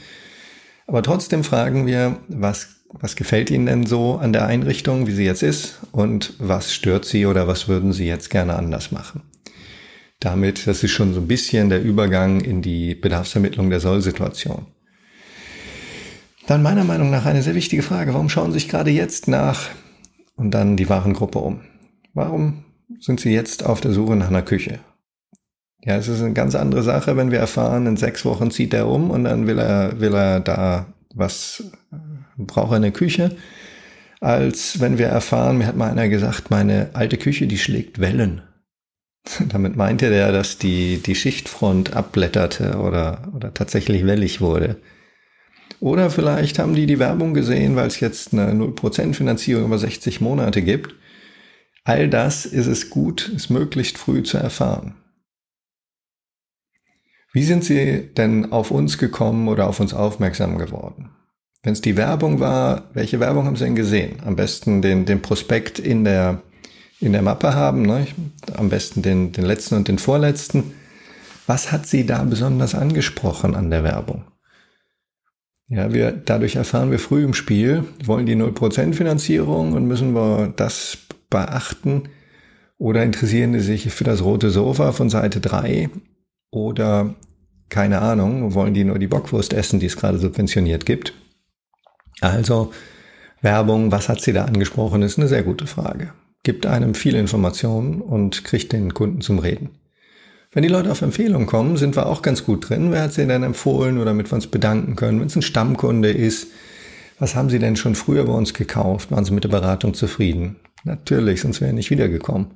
Aber 0.87 1.03
trotzdem 1.03 1.45
fragen 1.45 1.85
wir, 1.85 2.17
was, 2.27 2.81
was 2.89 3.15
gefällt 3.15 3.49
Ihnen 3.49 3.67
denn 3.67 3.85
so 3.85 4.15
an 4.15 4.33
der 4.33 4.45
Einrichtung, 4.45 5.07
wie 5.07 5.13
sie 5.13 5.23
jetzt 5.23 5.43
ist? 5.43 5.79
Und 5.91 6.33
was 6.39 6.73
stört 6.73 7.05
Sie 7.05 7.25
oder 7.27 7.47
was 7.47 7.69
würden 7.69 7.93
Sie 7.93 8.07
jetzt 8.07 8.29
gerne 8.29 8.55
anders 8.55 8.91
machen? 8.91 9.21
Damit, 10.19 10.67
das 10.67 10.83
ist 10.83 10.91
schon 10.91 11.13
so 11.13 11.21
ein 11.21 11.27
bisschen 11.27 11.69
der 11.69 11.81
Übergang 11.81 12.41
in 12.41 12.61
die 12.61 12.95
Bedarfsermittlung 12.95 13.69
der 13.69 13.79
Soll-Situation. 13.79 14.65
Dann 16.51 16.63
meiner 16.63 16.83
Meinung 16.83 17.11
nach 17.11 17.25
eine 17.25 17.41
sehr 17.41 17.55
wichtige 17.55 17.81
Frage. 17.81 18.13
Warum 18.13 18.27
schauen 18.27 18.51
Sie 18.51 18.59
sich 18.59 18.67
gerade 18.67 18.91
jetzt 18.91 19.29
nach 19.29 19.69
und 20.35 20.51
dann 20.51 20.75
die 20.75 20.89
Warengruppe 20.89 21.39
um? 21.39 21.61
Warum 22.13 22.65
sind 22.99 23.21
Sie 23.21 23.33
jetzt 23.33 23.65
auf 23.65 23.79
der 23.79 23.93
Suche 23.93 24.17
nach 24.17 24.27
einer 24.27 24.41
Küche? 24.41 24.79
Ja, 25.81 25.95
es 25.95 26.09
ist 26.09 26.21
eine 26.21 26.33
ganz 26.33 26.55
andere 26.55 26.83
Sache, 26.83 27.15
wenn 27.15 27.31
wir 27.31 27.39
erfahren, 27.39 27.85
in 27.85 27.95
sechs 27.95 28.25
Wochen 28.25 28.51
zieht 28.51 28.73
er 28.73 28.89
um 28.89 29.11
und 29.11 29.23
dann 29.23 29.47
will 29.47 29.59
er, 29.59 30.01
will 30.01 30.13
er 30.13 30.41
da 30.41 30.87
was, 31.15 31.63
braucht 32.35 32.73
er 32.73 32.75
eine 32.75 32.91
Küche, 32.91 33.37
als 34.19 34.81
wenn 34.81 34.97
wir 34.97 35.07
erfahren, 35.07 35.57
mir 35.57 35.67
hat 35.67 35.77
mal 35.77 35.89
einer 35.89 36.09
gesagt, 36.09 36.51
meine 36.51 36.89
alte 36.91 37.15
Küche, 37.15 37.47
die 37.47 37.59
schlägt 37.59 38.01
Wellen. 38.01 38.41
Damit 39.47 39.77
meinte 39.77 40.09
der, 40.09 40.33
dass 40.33 40.57
die, 40.57 40.97
die 40.97 41.15
Schichtfront 41.15 41.95
abblätterte 41.95 42.77
oder, 42.79 43.29
oder 43.33 43.53
tatsächlich 43.53 44.05
wellig 44.05 44.41
wurde. 44.41 44.81
Oder 45.81 46.09
vielleicht 46.09 46.59
haben 46.59 46.73
die 46.73 46.85
die 46.85 46.99
Werbung 46.99 47.33
gesehen, 47.33 47.75
weil 47.75 47.87
es 47.87 47.99
jetzt 47.99 48.31
eine 48.33 48.53
0% 48.53 49.13
Finanzierung 49.13 49.65
über 49.65 49.77
60 49.77 50.21
Monate 50.21 50.61
gibt 50.61 50.95
All 51.83 52.09
das 52.09 52.45
ist 52.45 52.67
es 52.67 52.89
gut, 52.89 53.31
es 53.35 53.49
möglichst 53.49 53.97
früh 53.97 54.21
zu 54.21 54.37
erfahren. 54.37 54.93
Wie 57.33 57.43
sind 57.43 57.63
Sie 57.63 58.09
denn 58.15 58.51
auf 58.51 58.71
uns 58.71 58.97
gekommen 58.97 59.47
oder 59.47 59.67
auf 59.67 59.79
uns 59.79 59.93
aufmerksam 59.93 60.57
geworden? 60.57 61.09
Wenn 61.63 61.73
es 61.73 61.81
die 61.81 61.97
Werbung 61.97 62.39
war, 62.39 62.89
welche 62.93 63.19
Werbung 63.19 63.45
haben 63.45 63.55
Sie 63.55 63.63
denn 63.63 63.75
gesehen? 63.75 64.17
Am 64.25 64.35
besten 64.35 64.81
den, 64.81 65.05
den 65.05 65.21
Prospekt 65.21 65.79
in 65.79 66.03
der, 66.03 66.41
in 66.99 67.13
der 67.13 67.21
Mappe 67.21 67.55
haben, 67.55 67.83
ne? 67.83 68.05
am 68.55 68.69
besten 68.69 69.01
den, 69.01 69.31
den 69.31 69.45
letzten 69.45 69.75
und 69.75 69.87
den 69.87 69.97
vorletzten. 69.97 70.73
Was 71.47 71.71
hat 71.71 71.87
Sie 71.87 72.05
da 72.05 72.23
besonders 72.23 72.75
angesprochen 72.75 73.55
an 73.55 73.71
der 73.71 73.83
Werbung? 73.83 74.23
Ja, 75.71 75.93
wir, 75.93 76.11
dadurch 76.11 76.57
erfahren 76.57 76.91
wir 76.91 76.99
früh 76.99 77.23
im 77.23 77.33
Spiel, 77.33 77.85
wollen 78.03 78.25
die 78.25 78.35
0% 78.35 78.93
Finanzierung 78.93 79.71
und 79.71 79.87
müssen 79.87 80.13
wir 80.13 80.51
das 80.57 80.97
beachten? 81.29 82.09
Oder 82.77 83.03
interessieren 83.03 83.53
Sie 83.53 83.61
sich 83.61 83.89
für 83.93 84.03
das 84.03 84.21
rote 84.21 84.49
Sofa 84.49 84.91
von 84.91 85.09
Seite 85.09 85.39
3? 85.39 85.89
Oder 86.51 87.15
keine 87.69 88.01
Ahnung, 88.01 88.53
wollen 88.53 88.73
die 88.73 88.83
nur 88.83 88.99
die 88.99 89.07
Bockwurst 89.07 89.53
essen, 89.53 89.79
die 89.79 89.85
es 89.85 89.95
gerade 89.95 90.19
subventioniert 90.19 90.85
gibt? 90.85 91.13
Also 92.19 92.73
Werbung, 93.41 93.93
was 93.93 94.09
hat 94.09 94.19
sie 94.19 94.33
da 94.33 94.43
angesprochen, 94.43 95.03
ist 95.03 95.17
eine 95.17 95.29
sehr 95.29 95.43
gute 95.43 95.67
Frage. 95.67 96.11
Gibt 96.43 96.65
einem 96.65 96.95
viel 96.95 97.15
Informationen 97.15 98.01
und 98.01 98.43
kriegt 98.43 98.73
den 98.73 98.93
Kunden 98.93 99.21
zum 99.21 99.39
Reden. 99.39 99.69
Wenn 100.53 100.63
die 100.63 100.69
Leute 100.69 100.91
auf 100.91 101.01
Empfehlung 101.01 101.45
kommen, 101.45 101.77
sind 101.77 101.95
wir 101.95 102.07
auch 102.07 102.21
ganz 102.21 102.43
gut 102.43 102.69
drin. 102.69 102.91
Wer 102.91 103.03
hat 103.03 103.13
sie 103.13 103.25
denn 103.25 103.43
empfohlen 103.43 103.97
oder 103.97 104.13
mit 104.13 104.31
uns 104.33 104.47
bedanken 104.47 104.97
können? 104.97 105.21
Wenn 105.21 105.27
es 105.27 105.35
ein 105.37 105.41
Stammkunde 105.41 106.11
ist, 106.11 106.47
was 107.19 107.35
haben 107.35 107.49
sie 107.49 107.59
denn 107.59 107.77
schon 107.77 107.95
früher 107.95 108.25
bei 108.25 108.33
uns 108.33 108.53
gekauft? 108.53 109.11
Waren 109.11 109.23
sie 109.23 109.31
mit 109.31 109.45
der 109.45 109.49
Beratung 109.49 109.93
zufrieden? 109.93 110.57
Natürlich, 110.83 111.41
sonst 111.41 111.61
wäre 111.61 111.71
er 111.71 111.75
nicht 111.75 111.89
wiedergekommen. 111.89 112.47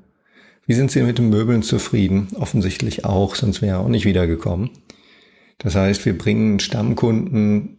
Wie 0.67 0.73
sind 0.73 0.89
Sie 0.89 1.03
mit 1.03 1.19
den 1.19 1.29
Möbeln 1.29 1.61
zufrieden? 1.61 2.27
Offensichtlich 2.35 3.05
auch, 3.05 3.35
sonst 3.35 3.61
wäre 3.61 3.77
er 3.77 3.79
auch 3.79 3.87
nicht 3.87 4.05
wiedergekommen. 4.05 4.71
Das 5.59 5.75
heißt, 5.75 6.05
wir 6.05 6.17
bringen 6.17 6.59
Stammkunden, 6.59 7.77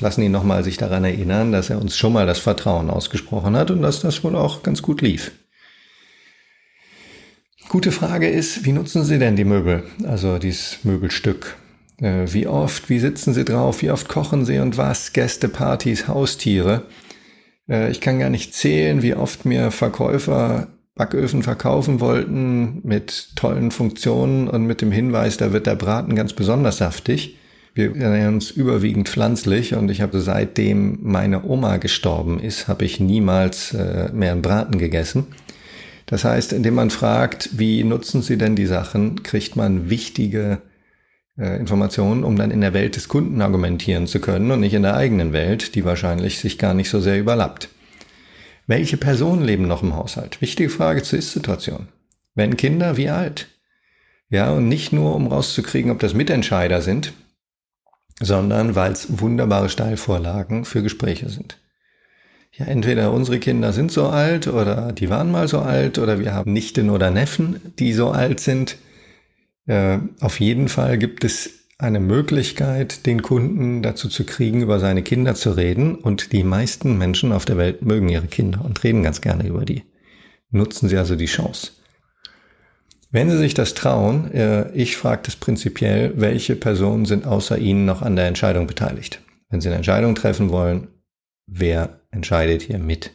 lassen 0.00 0.22
ihn 0.22 0.32
nochmal 0.32 0.64
sich 0.64 0.78
daran 0.78 1.04
erinnern, 1.04 1.52
dass 1.52 1.70
er 1.70 1.80
uns 1.80 1.96
schon 1.96 2.14
mal 2.14 2.26
das 2.26 2.38
Vertrauen 2.38 2.88
ausgesprochen 2.90 3.54
hat 3.56 3.70
und 3.70 3.82
dass 3.82 4.00
das 4.00 4.24
wohl 4.24 4.34
auch 4.34 4.62
ganz 4.62 4.80
gut 4.80 5.02
lief. 5.02 5.32
Gute 7.72 7.90
Frage 7.90 8.28
ist, 8.28 8.66
wie 8.66 8.72
nutzen 8.72 9.02
Sie 9.02 9.18
denn 9.18 9.34
die 9.34 9.46
Möbel, 9.46 9.82
also 10.04 10.36
dieses 10.36 10.80
Möbelstück? 10.84 11.56
Äh, 12.02 12.26
wie 12.26 12.46
oft, 12.46 12.90
wie 12.90 12.98
sitzen 12.98 13.32
Sie 13.32 13.46
drauf, 13.46 13.80
wie 13.80 13.90
oft 13.90 14.10
kochen 14.10 14.44
Sie 14.44 14.58
und 14.58 14.76
was? 14.76 15.14
Gäste, 15.14 15.48
Partys, 15.48 16.06
Haustiere. 16.06 16.82
Äh, 17.66 17.90
ich 17.90 18.02
kann 18.02 18.18
gar 18.18 18.28
nicht 18.28 18.52
zählen, 18.52 19.00
wie 19.00 19.14
oft 19.14 19.46
mir 19.46 19.70
Verkäufer 19.70 20.66
Backöfen 20.96 21.42
verkaufen 21.42 22.00
wollten 22.00 22.82
mit 22.86 23.36
tollen 23.36 23.70
Funktionen 23.70 24.48
und 24.48 24.66
mit 24.66 24.82
dem 24.82 24.92
Hinweis, 24.92 25.38
da 25.38 25.54
wird 25.54 25.66
der 25.66 25.76
Braten 25.76 26.14
ganz 26.14 26.34
besonders 26.34 26.76
saftig. 26.76 27.38
Wir 27.72 27.96
ernähren 27.96 28.34
uns 28.34 28.50
überwiegend 28.50 29.08
pflanzlich 29.08 29.74
und 29.74 29.90
ich 29.90 30.02
habe 30.02 30.20
seitdem 30.20 30.98
meine 31.00 31.42
Oma 31.46 31.78
gestorben 31.78 32.38
ist, 32.38 32.68
habe 32.68 32.84
ich 32.84 33.00
niemals 33.00 33.72
äh, 33.72 34.10
mehr 34.12 34.32
einen 34.32 34.42
Braten 34.42 34.76
gegessen. 34.76 35.28
Das 36.06 36.24
heißt, 36.24 36.52
indem 36.52 36.74
man 36.74 36.90
fragt, 36.90 37.50
wie 37.58 37.84
nutzen 37.84 38.22
Sie 38.22 38.36
denn 38.36 38.56
die 38.56 38.66
Sachen, 38.66 39.22
kriegt 39.22 39.56
man 39.56 39.88
wichtige 39.90 40.62
äh, 41.38 41.56
Informationen, 41.58 42.24
um 42.24 42.36
dann 42.36 42.50
in 42.50 42.60
der 42.60 42.74
Welt 42.74 42.96
des 42.96 43.08
Kunden 43.08 43.40
argumentieren 43.40 44.06
zu 44.06 44.20
können 44.20 44.50
und 44.50 44.60
nicht 44.60 44.74
in 44.74 44.82
der 44.82 44.96
eigenen 44.96 45.32
Welt, 45.32 45.74
die 45.74 45.84
wahrscheinlich 45.84 46.38
sich 46.38 46.58
gar 46.58 46.74
nicht 46.74 46.90
so 46.90 47.00
sehr 47.00 47.18
überlappt. 47.18 47.68
Welche 48.66 48.96
Personen 48.96 49.42
leben 49.42 49.66
noch 49.66 49.82
im 49.82 49.96
Haushalt? 49.96 50.40
Wichtige 50.40 50.70
Frage 50.70 51.02
zur 51.02 51.18
Ist-Situation. 51.18 51.88
Wenn 52.34 52.56
Kinder, 52.56 52.96
wie 52.96 53.08
alt? 53.08 53.48
Ja, 54.28 54.50
und 54.52 54.68
nicht 54.68 54.92
nur, 54.92 55.14
um 55.14 55.26
rauszukriegen, 55.26 55.90
ob 55.90 55.98
das 55.98 56.14
Mitentscheider 56.14 56.80
sind, 56.80 57.12
sondern 58.20 58.74
weil 58.74 58.92
es 58.92 59.20
wunderbare 59.20 59.68
Steilvorlagen 59.68 60.64
für 60.64 60.82
Gespräche 60.82 61.28
sind. 61.28 61.58
Ja, 62.54 62.66
entweder 62.66 63.12
unsere 63.12 63.38
Kinder 63.38 63.72
sind 63.72 63.90
so 63.90 64.08
alt 64.08 64.46
oder 64.46 64.92
die 64.92 65.08
waren 65.08 65.30
mal 65.30 65.48
so 65.48 65.60
alt 65.60 65.98
oder 65.98 66.18
wir 66.18 66.34
haben 66.34 66.52
Nichten 66.52 66.90
oder 66.90 67.10
Neffen, 67.10 67.60
die 67.78 67.94
so 67.94 68.10
alt 68.10 68.40
sind. 68.40 68.76
Äh, 69.66 69.98
auf 70.20 70.38
jeden 70.38 70.68
Fall 70.68 70.98
gibt 70.98 71.24
es 71.24 71.62
eine 71.78 71.98
Möglichkeit, 71.98 73.06
den 73.06 73.22
Kunden 73.22 73.82
dazu 73.82 74.08
zu 74.08 74.24
kriegen, 74.24 74.60
über 74.60 74.78
seine 74.78 75.02
Kinder 75.02 75.34
zu 75.34 75.52
reden. 75.52 75.96
Und 75.96 76.32
die 76.32 76.44
meisten 76.44 76.98
Menschen 76.98 77.32
auf 77.32 77.44
der 77.44 77.56
Welt 77.56 77.82
mögen 77.82 78.08
ihre 78.08 78.26
Kinder 78.26 78.64
und 78.64 78.84
reden 78.84 79.02
ganz 79.02 79.20
gerne 79.20 79.46
über 79.46 79.64
die. 79.64 79.82
Nutzen 80.50 80.88
Sie 80.88 80.98
also 80.98 81.16
die 81.16 81.26
Chance. 81.26 81.72
Wenn 83.10 83.30
Sie 83.30 83.38
sich 83.38 83.54
das 83.54 83.74
trauen, 83.74 84.30
äh, 84.32 84.70
ich 84.72 84.96
frage 84.96 85.22
das 85.24 85.36
prinzipiell, 85.36 86.12
welche 86.16 86.54
Personen 86.54 87.06
sind 87.06 87.26
außer 87.26 87.58
Ihnen 87.58 87.86
noch 87.86 88.02
an 88.02 88.16
der 88.16 88.26
Entscheidung 88.26 88.66
beteiligt? 88.66 89.22
Wenn 89.48 89.60
Sie 89.60 89.68
eine 89.68 89.76
Entscheidung 89.76 90.14
treffen 90.14 90.50
wollen, 90.50 90.88
wer 91.46 92.00
entscheidet 92.10 92.62
hier 92.62 92.78
mit? 92.78 93.12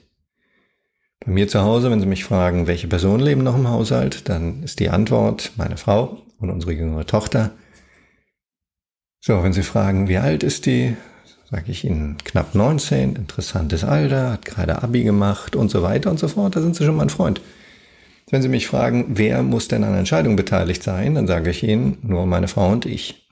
Bei 1.25 1.31
mir 1.31 1.47
zu 1.47 1.61
Hause, 1.61 1.91
wenn 1.91 1.99
Sie 1.99 2.05
mich 2.05 2.23
fragen, 2.23 2.67
welche 2.67 2.87
Personen 2.87 3.23
leben 3.23 3.43
noch 3.43 3.55
im 3.55 3.67
Haushalt, 3.67 4.29
dann 4.29 4.63
ist 4.63 4.79
die 4.79 4.89
Antwort 4.89 5.51
meine 5.57 5.77
Frau 5.77 6.21
und 6.39 6.49
unsere 6.49 6.73
jüngere 6.73 7.05
Tochter. 7.05 7.51
So, 9.19 9.43
wenn 9.43 9.53
Sie 9.53 9.63
fragen, 9.63 10.07
wie 10.07 10.17
alt 10.17 10.43
ist 10.43 10.65
die, 10.67 10.95
sage 11.49 11.71
ich 11.71 11.83
Ihnen 11.83 12.17
knapp 12.23 12.55
19, 12.55 13.15
interessantes 13.15 13.83
Alter, 13.83 14.31
hat 14.31 14.45
gerade 14.45 14.81
Abi 14.83 15.03
gemacht 15.03 15.55
und 15.55 15.69
so 15.69 15.83
weiter 15.83 16.11
und 16.11 16.19
so 16.19 16.27
fort, 16.27 16.55
da 16.55 16.61
sind 16.61 16.75
Sie 16.75 16.85
schon 16.85 16.95
mein 16.95 17.09
Freund. 17.09 17.41
Wenn 18.29 18.41
Sie 18.41 18.49
mich 18.49 18.67
fragen, 18.67 19.05
wer 19.09 19.41
muss 19.41 19.67
denn 19.67 19.83
an 19.83 19.91
der 19.91 19.99
Entscheidung 19.99 20.35
beteiligt 20.35 20.83
sein, 20.83 21.15
dann 21.15 21.27
sage 21.27 21.49
ich 21.49 21.63
Ihnen 21.63 21.97
nur 22.01 22.25
meine 22.25 22.47
Frau 22.47 22.71
und 22.71 22.85
ich. 22.85 23.26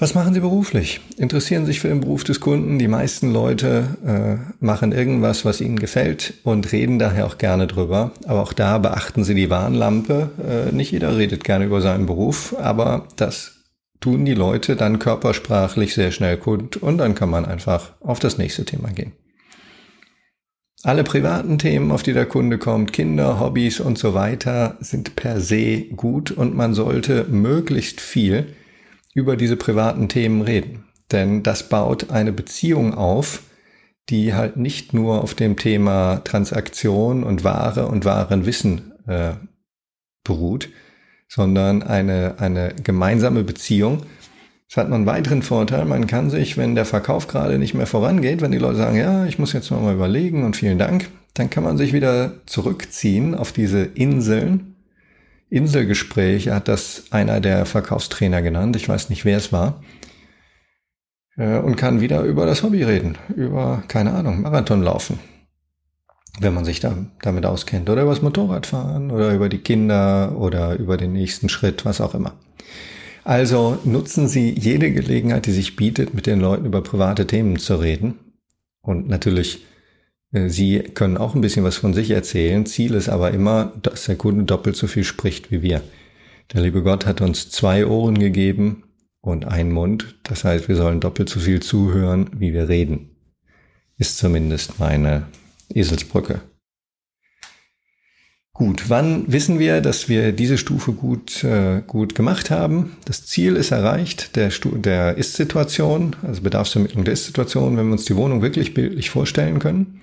Was 0.00 0.14
machen 0.14 0.32
Sie 0.32 0.40
beruflich? 0.40 1.02
Interessieren 1.18 1.66
sich 1.66 1.80
für 1.80 1.88
den 1.88 2.00
Beruf 2.00 2.24
des 2.24 2.40
Kunden? 2.40 2.78
Die 2.78 2.88
meisten 2.88 3.34
Leute 3.34 3.98
äh, 4.02 4.64
machen 4.64 4.92
irgendwas, 4.92 5.44
was 5.44 5.60
ihnen 5.60 5.78
gefällt 5.78 6.32
und 6.42 6.72
reden 6.72 6.98
daher 6.98 7.26
auch 7.26 7.36
gerne 7.36 7.66
drüber. 7.66 8.12
Aber 8.24 8.40
auch 8.40 8.54
da 8.54 8.78
beachten 8.78 9.24
Sie 9.24 9.34
die 9.34 9.50
Warnlampe. 9.50 10.30
Äh, 10.70 10.74
nicht 10.74 10.90
jeder 10.90 11.18
redet 11.18 11.44
gerne 11.44 11.66
über 11.66 11.82
seinen 11.82 12.06
Beruf, 12.06 12.56
aber 12.58 13.08
das 13.16 13.56
tun 14.00 14.24
die 14.24 14.32
Leute 14.32 14.74
dann 14.74 15.00
körpersprachlich 15.00 15.92
sehr 15.92 16.12
schnell 16.12 16.38
kund 16.38 16.78
und 16.78 16.96
dann 16.96 17.14
kann 17.14 17.28
man 17.28 17.44
einfach 17.44 17.92
auf 18.00 18.20
das 18.20 18.38
nächste 18.38 18.64
Thema 18.64 18.88
gehen. 18.88 19.12
Alle 20.82 21.04
privaten 21.04 21.58
Themen, 21.58 21.90
auf 21.90 22.02
die 22.02 22.14
der 22.14 22.24
Kunde 22.24 22.56
kommt, 22.56 22.94
Kinder, 22.94 23.38
Hobbys 23.38 23.80
und 23.80 23.98
so 23.98 24.14
weiter, 24.14 24.78
sind 24.80 25.14
per 25.14 25.42
se 25.42 25.82
gut 25.94 26.30
und 26.30 26.56
man 26.56 26.72
sollte 26.72 27.26
möglichst 27.28 28.00
viel 28.00 28.54
über 29.14 29.36
diese 29.36 29.56
privaten 29.56 30.08
Themen 30.08 30.42
reden. 30.42 30.84
Denn 31.12 31.42
das 31.42 31.68
baut 31.68 32.10
eine 32.10 32.32
Beziehung 32.32 32.94
auf, 32.94 33.42
die 34.08 34.34
halt 34.34 34.56
nicht 34.56 34.94
nur 34.94 35.22
auf 35.22 35.34
dem 35.34 35.56
Thema 35.56 36.16
Transaktion 36.24 37.22
und 37.22 37.44
Ware 37.44 37.86
und 37.86 38.04
Warenwissen 38.04 38.92
äh, 39.06 39.32
beruht, 40.24 40.68
sondern 41.28 41.82
eine, 41.82 42.36
eine 42.38 42.74
gemeinsame 42.82 43.44
Beziehung. 43.44 44.02
Es 44.68 44.76
hat 44.76 44.88
noch 44.88 44.96
einen 44.96 45.06
weiteren 45.06 45.42
Vorteil, 45.42 45.84
man 45.84 46.06
kann 46.06 46.30
sich, 46.30 46.56
wenn 46.56 46.74
der 46.74 46.84
Verkauf 46.84 47.26
gerade 47.26 47.58
nicht 47.58 47.74
mehr 47.74 47.86
vorangeht, 47.86 48.40
wenn 48.40 48.52
die 48.52 48.58
Leute 48.58 48.76
sagen, 48.76 48.96
ja, 48.96 49.26
ich 49.26 49.38
muss 49.38 49.52
jetzt 49.52 49.70
noch 49.70 49.80
mal 49.80 49.94
überlegen 49.94 50.44
und 50.44 50.56
vielen 50.56 50.78
Dank, 50.78 51.08
dann 51.34 51.50
kann 51.50 51.64
man 51.64 51.76
sich 51.76 51.92
wieder 51.92 52.32
zurückziehen 52.46 53.34
auf 53.34 53.52
diese 53.52 53.82
Inseln 53.82 54.76
Inselgespräch 55.50 56.48
hat 56.48 56.68
das 56.68 57.04
einer 57.10 57.40
der 57.40 57.66
Verkaufstrainer 57.66 58.40
genannt, 58.40 58.76
ich 58.76 58.88
weiß 58.88 59.10
nicht, 59.10 59.24
wer 59.24 59.36
es 59.36 59.52
war, 59.52 59.82
äh, 61.36 61.58
und 61.58 61.76
kann 61.76 62.00
wieder 62.00 62.22
über 62.22 62.46
das 62.46 62.62
Hobby 62.62 62.84
reden, 62.84 63.18
über, 63.36 63.82
keine 63.88 64.12
Ahnung, 64.12 64.42
Marathon 64.42 64.82
laufen, 64.82 65.18
wenn 66.38 66.54
man 66.54 66.64
sich 66.64 66.78
da, 66.78 66.96
damit 67.20 67.44
auskennt, 67.46 67.90
oder 67.90 68.02
über 68.02 68.12
das 68.12 68.22
Motorradfahren, 68.22 69.10
oder 69.10 69.34
über 69.34 69.48
die 69.48 69.58
Kinder, 69.58 70.36
oder 70.38 70.76
über 70.76 70.96
den 70.96 71.12
nächsten 71.12 71.48
Schritt, 71.48 71.84
was 71.84 72.00
auch 72.00 72.14
immer. 72.14 72.34
Also 73.24 73.78
nutzen 73.84 74.28
Sie 74.28 74.50
jede 74.50 74.92
Gelegenheit, 74.92 75.46
die 75.46 75.52
sich 75.52 75.76
bietet, 75.76 76.14
mit 76.14 76.26
den 76.26 76.40
Leuten 76.40 76.64
über 76.64 76.82
private 76.82 77.26
Themen 77.26 77.58
zu 77.58 77.76
reden. 77.76 78.14
Und 78.82 79.08
natürlich 79.08 79.66
Sie 80.32 80.78
können 80.78 81.16
auch 81.16 81.34
ein 81.34 81.40
bisschen 81.40 81.64
was 81.64 81.76
von 81.76 81.92
sich 81.92 82.10
erzählen. 82.10 82.64
Ziel 82.64 82.94
ist 82.94 83.08
aber 83.08 83.32
immer, 83.32 83.72
dass 83.82 84.04
der 84.04 84.16
Kunde 84.16 84.44
doppelt 84.44 84.76
so 84.76 84.86
viel 84.86 85.02
spricht 85.02 85.50
wie 85.50 85.62
wir. 85.62 85.82
Der 86.52 86.62
liebe 86.62 86.82
Gott 86.82 87.04
hat 87.06 87.20
uns 87.20 87.50
zwei 87.50 87.86
Ohren 87.86 88.18
gegeben 88.18 88.84
und 89.20 89.46
einen 89.46 89.72
Mund. 89.72 90.16
Das 90.22 90.44
heißt, 90.44 90.68
wir 90.68 90.76
sollen 90.76 91.00
doppelt 91.00 91.28
so 91.28 91.40
viel 91.40 91.60
zuhören, 91.60 92.30
wie 92.36 92.52
wir 92.52 92.68
reden. 92.68 93.10
Ist 93.98 94.18
zumindest 94.18 94.78
meine 94.78 95.26
Eselsbrücke. 95.74 96.40
Gut, 98.60 98.90
wann 98.90 99.24
wissen 99.26 99.58
wir, 99.58 99.80
dass 99.80 100.10
wir 100.10 100.32
diese 100.32 100.58
Stufe 100.58 100.92
gut, 100.92 101.42
äh, 101.44 101.80
gut 101.86 102.14
gemacht 102.14 102.50
haben? 102.50 102.94
Das 103.06 103.24
Ziel 103.24 103.56
ist 103.56 103.70
erreicht, 103.70 104.36
der, 104.36 104.50
der 104.50 105.16
Ist-Situation, 105.16 106.14
also 106.22 106.42
Bedarfsvermittlung 106.42 107.04
der 107.04 107.14
Ist-Situation, 107.14 107.78
wenn 107.78 107.86
wir 107.86 107.92
uns 107.92 108.04
die 108.04 108.16
Wohnung 108.16 108.42
wirklich 108.42 108.74
bildlich 108.74 109.08
vorstellen 109.08 109.60
können, 109.60 110.02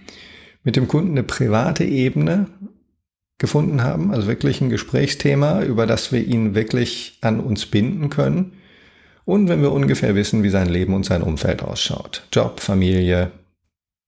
mit 0.63 0.75
dem 0.75 0.87
Kunden 0.87 1.11
eine 1.11 1.21
private 1.21 1.83
Ebene 1.83 2.47
gefunden 3.37 3.83
haben, 3.83 4.11
also 4.11 4.25
wirklich 4.25 4.59
ein 4.59 4.71
Gesprächsthema, 4.71 5.61
über 5.61 5.85
das 5.85 6.11
wir 6.11 6.25
ihn 6.25 6.55
wirklich 6.55 7.19
an 7.21 7.39
uns 7.39 7.67
binden 7.67 8.09
können. 8.09 8.53
Und 9.23 9.49
wenn 9.49 9.61
wir 9.61 9.71
ungefähr 9.71 10.15
wissen, 10.15 10.41
wie 10.41 10.49
sein 10.49 10.67
Leben 10.67 10.95
und 10.95 11.05
sein 11.05 11.21
Umfeld 11.21 11.61
ausschaut. 11.61 12.25
Job, 12.33 12.59
Familie, 12.59 13.29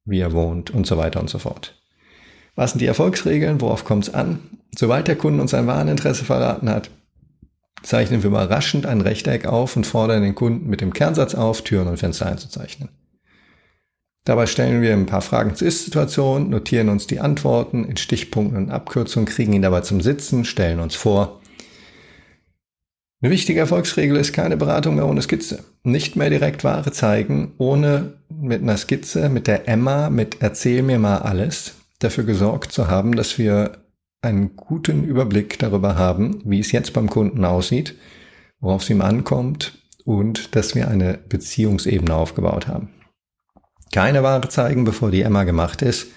wie 0.05 0.21
er 0.21 0.33
wohnt 0.33 0.71
und 0.71 0.87
so 0.87 0.97
weiter 0.97 1.19
und 1.19 1.29
so 1.29 1.37
fort. 1.37 1.75
Was 2.59 2.71
sind 2.71 2.81
die 2.81 2.87
Erfolgsregeln? 2.87 3.61
Worauf 3.61 3.85
kommt 3.85 4.09
es 4.09 4.13
an? 4.13 4.39
Sobald 4.77 5.07
der 5.07 5.15
Kunde 5.15 5.41
uns 5.41 5.51
sein 5.51 5.65
Wareninteresse 5.65 6.25
verraten 6.25 6.69
hat, 6.69 6.91
zeichnen 7.83 8.21
wir 8.21 8.31
überraschend 8.31 8.85
ein 8.85 8.99
Rechteck 8.99 9.45
auf 9.45 9.77
und 9.77 9.87
fordern 9.87 10.23
den 10.23 10.35
Kunden 10.35 10.69
mit 10.69 10.81
dem 10.81 10.91
Kernsatz 10.91 11.35
auf, 11.35 11.61
Türen 11.61 11.87
und 11.87 11.99
Fenster 11.99 12.25
einzuzeichnen. 12.25 12.89
Dabei 14.25 14.45
stellen 14.45 14.81
wir 14.81 14.91
ein 14.91 15.05
paar 15.05 15.21
Fragen 15.21 15.55
zur 15.55 15.69
Ist-Situation, 15.69 16.49
notieren 16.49 16.89
uns 16.89 17.07
die 17.07 17.21
Antworten 17.21 17.85
in 17.85 17.95
Stichpunkten 17.95 18.57
und 18.57 18.71
Abkürzungen, 18.71 19.29
kriegen 19.29 19.53
ihn 19.53 19.61
dabei 19.61 19.79
zum 19.79 20.01
Sitzen, 20.01 20.43
stellen 20.43 20.81
uns 20.81 20.95
vor. 20.95 21.39
Eine 23.21 23.31
wichtige 23.31 23.61
Erfolgsregel 23.61 24.17
ist 24.17 24.33
keine 24.33 24.57
Beratung 24.57 24.95
mehr 24.95 25.07
ohne 25.07 25.21
Skizze. 25.21 25.63
Nicht 25.83 26.17
mehr 26.17 26.29
direkt 26.29 26.65
Ware 26.65 26.91
zeigen, 26.91 27.53
ohne 27.57 28.15
mit 28.29 28.61
einer 28.61 28.75
Skizze, 28.75 29.29
mit 29.29 29.47
der 29.47 29.69
Emma, 29.69 30.09
mit 30.09 30.41
Erzähl 30.41 30.83
mir 30.83 30.99
mal 30.99 31.19
alles, 31.19 31.78
dafür 31.99 32.23
gesorgt 32.23 32.71
zu 32.71 32.87
haben, 32.87 33.15
dass 33.15 33.37
wir 33.37 33.77
einen 34.21 34.55
guten 34.55 35.03
Überblick 35.03 35.59
darüber 35.59 35.95
haben, 35.95 36.41
wie 36.45 36.59
es 36.59 36.71
jetzt 36.71 36.93
beim 36.93 37.09
Kunden 37.09 37.45
aussieht, 37.45 37.95
worauf 38.59 38.81
es 38.83 38.89
ihm 38.89 39.01
ankommt 39.01 39.77
und 40.05 40.55
dass 40.55 40.75
wir 40.75 40.87
eine 40.87 41.19
Beziehungsebene 41.29 42.13
aufgebaut 42.13 42.67
haben. 42.67 42.89
Keine 43.93 44.23
Ware 44.23 44.49
zeigen, 44.49 44.83
bevor 44.83 45.11
die 45.11 45.21
Emma 45.21 45.43
gemacht 45.43 45.81
ist, 45.81 46.07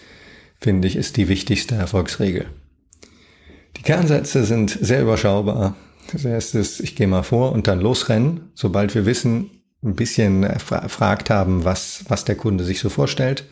finde 0.60 0.88
ich, 0.88 0.96
ist 0.96 1.16
die 1.16 1.28
wichtigste 1.28 1.74
Erfolgsregel. 1.74 2.46
Die 3.76 3.82
Kernsätze 3.82 4.44
sind 4.44 4.70
sehr 4.70 5.02
überschaubar. 5.02 5.74
Das 6.12 6.24
erste 6.24 6.58
ist, 6.58 6.80
ich 6.80 6.94
gehe 6.94 7.06
mal 7.06 7.22
vor 7.22 7.52
und 7.52 7.66
dann 7.66 7.80
losrennen, 7.80 8.50
sobald 8.54 8.94
wir 8.94 9.06
wissen, 9.06 9.50
ein 9.82 9.96
bisschen 9.96 10.42
erfragt 10.44 11.30
haben, 11.30 11.64
was, 11.64 12.04
was 12.08 12.24
der 12.24 12.36
Kunde 12.36 12.64
sich 12.64 12.78
so 12.80 12.88
vorstellt. 12.88 13.44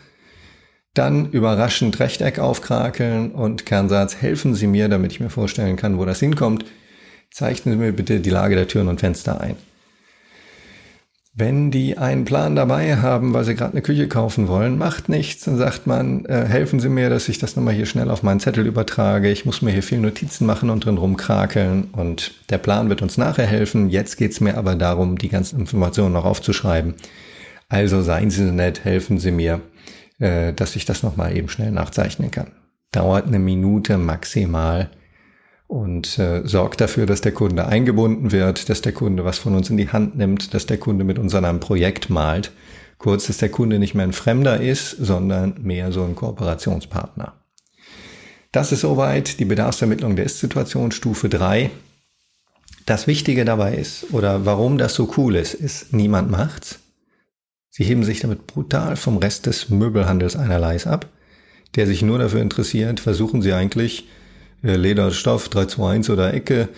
Dann 0.94 1.30
überraschend 1.30 2.00
Rechteck 2.00 2.40
aufkrakeln 2.40 3.30
und 3.30 3.64
Kernsatz, 3.64 4.16
helfen 4.16 4.54
Sie 4.54 4.66
mir, 4.66 4.88
damit 4.88 5.12
ich 5.12 5.20
mir 5.20 5.30
vorstellen 5.30 5.76
kann, 5.76 5.98
wo 5.98 6.04
das 6.04 6.18
hinkommt. 6.18 6.64
Zeichnen 7.30 7.74
Sie 7.74 7.80
mir 7.80 7.92
bitte 7.92 8.20
die 8.20 8.30
Lage 8.30 8.56
der 8.56 8.66
Türen 8.66 8.88
und 8.88 9.00
Fenster 9.00 9.40
ein. 9.40 9.56
Wenn 11.32 11.70
die 11.70 11.96
einen 11.96 12.24
Plan 12.24 12.56
dabei 12.56 12.96
haben, 12.96 13.32
weil 13.32 13.44
sie 13.44 13.54
gerade 13.54 13.72
eine 13.72 13.82
Küche 13.82 14.08
kaufen 14.08 14.48
wollen, 14.48 14.76
macht 14.76 15.08
nichts. 15.08 15.44
Dann 15.44 15.56
sagt 15.56 15.86
man, 15.86 16.24
äh, 16.24 16.44
helfen 16.44 16.80
Sie 16.80 16.88
mir, 16.88 17.08
dass 17.08 17.28
ich 17.28 17.38
das 17.38 17.54
nochmal 17.54 17.72
hier 17.72 17.86
schnell 17.86 18.10
auf 18.10 18.24
meinen 18.24 18.40
Zettel 18.40 18.66
übertrage. 18.66 19.30
Ich 19.30 19.46
muss 19.46 19.62
mir 19.62 19.70
hier 19.70 19.84
viel 19.84 20.00
Notizen 20.00 20.44
machen 20.44 20.70
und 20.70 20.84
drin 20.84 20.98
rumkrakeln. 20.98 21.84
Und 21.92 22.32
der 22.50 22.58
Plan 22.58 22.88
wird 22.88 23.00
uns 23.00 23.16
nachher 23.16 23.46
helfen. 23.46 23.90
Jetzt 23.90 24.16
geht's 24.16 24.40
mir 24.40 24.58
aber 24.58 24.74
darum, 24.74 25.18
die 25.18 25.28
ganzen 25.28 25.60
Informationen 25.60 26.14
noch 26.14 26.24
aufzuschreiben. 26.24 26.94
Also 27.68 28.02
seien 28.02 28.30
Sie 28.30 28.42
nett, 28.50 28.84
helfen 28.84 29.18
Sie 29.18 29.30
mir 29.30 29.60
äh, 30.20 30.52
dass 30.52 30.76
ich 30.76 30.84
das 30.84 31.02
nochmal 31.02 31.36
eben 31.36 31.48
schnell 31.48 31.72
nachzeichnen 31.72 32.30
kann. 32.30 32.52
Dauert 32.92 33.26
eine 33.26 33.38
Minute 33.38 33.98
maximal 33.98 34.90
und 35.66 36.18
äh, 36.18 36.42
sorgt 36.44 36.80
dafür, 36.80 37.06
dass 37.06 37.20
der 37.20 37.32
Kunde 37.32 37.66
eingebunden 37.66 38.32
wird, 38.32 38.68
dass 38.68 38.82
der 38.82 38.92
Kunde 38.92 39.24
was 39.24 39.38
von 39.38 39.54
uns 39.54 39.70
in 39.70 39.76
die 39.76 39.88
Hand 39.88 40.16
nimmt, 40.16 40.52
dass 40.54 40.66
der 40.66 40.78
Kunde 40.78 41.04
mit 41.04 41.18
uns 41.18 41.34
an 41.34 41.44
einem 41.44 41.60
Projekt 41.60 42.10
malt. 42.10 42.52
Kurz, 42.98 43.28
dass 43.28 43.38
der 43.38 43.50
Kunde 43.50 43.78
nicht 43.78 43.94
mehr 43.94 44.04
ein 44.06 44.12
Fremder 44.12 44.60
ist, 44.60 44.90
sondern 44.90 45.54
mehr 45.62 45.90
so 45.90 46.04
ein 46.04 46.14
Kooperationspartner. 46.14 47.34
Das 48.52 48.72
ist 48.72 48.80
soweit 48.80 49.38
die 49.38 49.44
Bedarfsermittlung 49.44 50.16
der 50.16 50.26
Ist-Situation 50.26 50.90
Stufe 50.90 51.28
3. 51.28 51.70
Das 52.84 53.06
Wichtige 53.06 53.44
dabei 53.44 53.76
ist, 53.76 54.12
oder 54.12 54.44
warum 54.44 54.76
das 54.76 54.94
so 54.94 55.14
cool 55.16 55.36
ist, 55.36 55.54
ist, 55.54 55.92
niemand 55.92 56.30
macht's. 56.32 56.79
Sie 57.70 57.84
heben 57.84 58.04
sich 58.04 58.20
damit 58.20 58.46
brutal 58.46 58.96
vom 58.96 59.16
Rest 59.18 59.46
des 59.46 59.70
Möbelhandels 59.70 60.36
einerleis 60.36 60.86
ab, 60.86 61.06
der 61.76 61.86
sich 61.86 62.02
nur 62.02 62.18
dafür 62.18 62.42
interessiert, 62.42 63.00
versuchen 63.00 63.42
Sie 63.42 63.52
eigentlich 63.52 64.08
äh, 64.62 64.74
Leder, 64.74 65.12
Stoff, 65.12 65.48
321 65.48 66.12
oder 66.12 66.34
Ecke, 66.34 66.68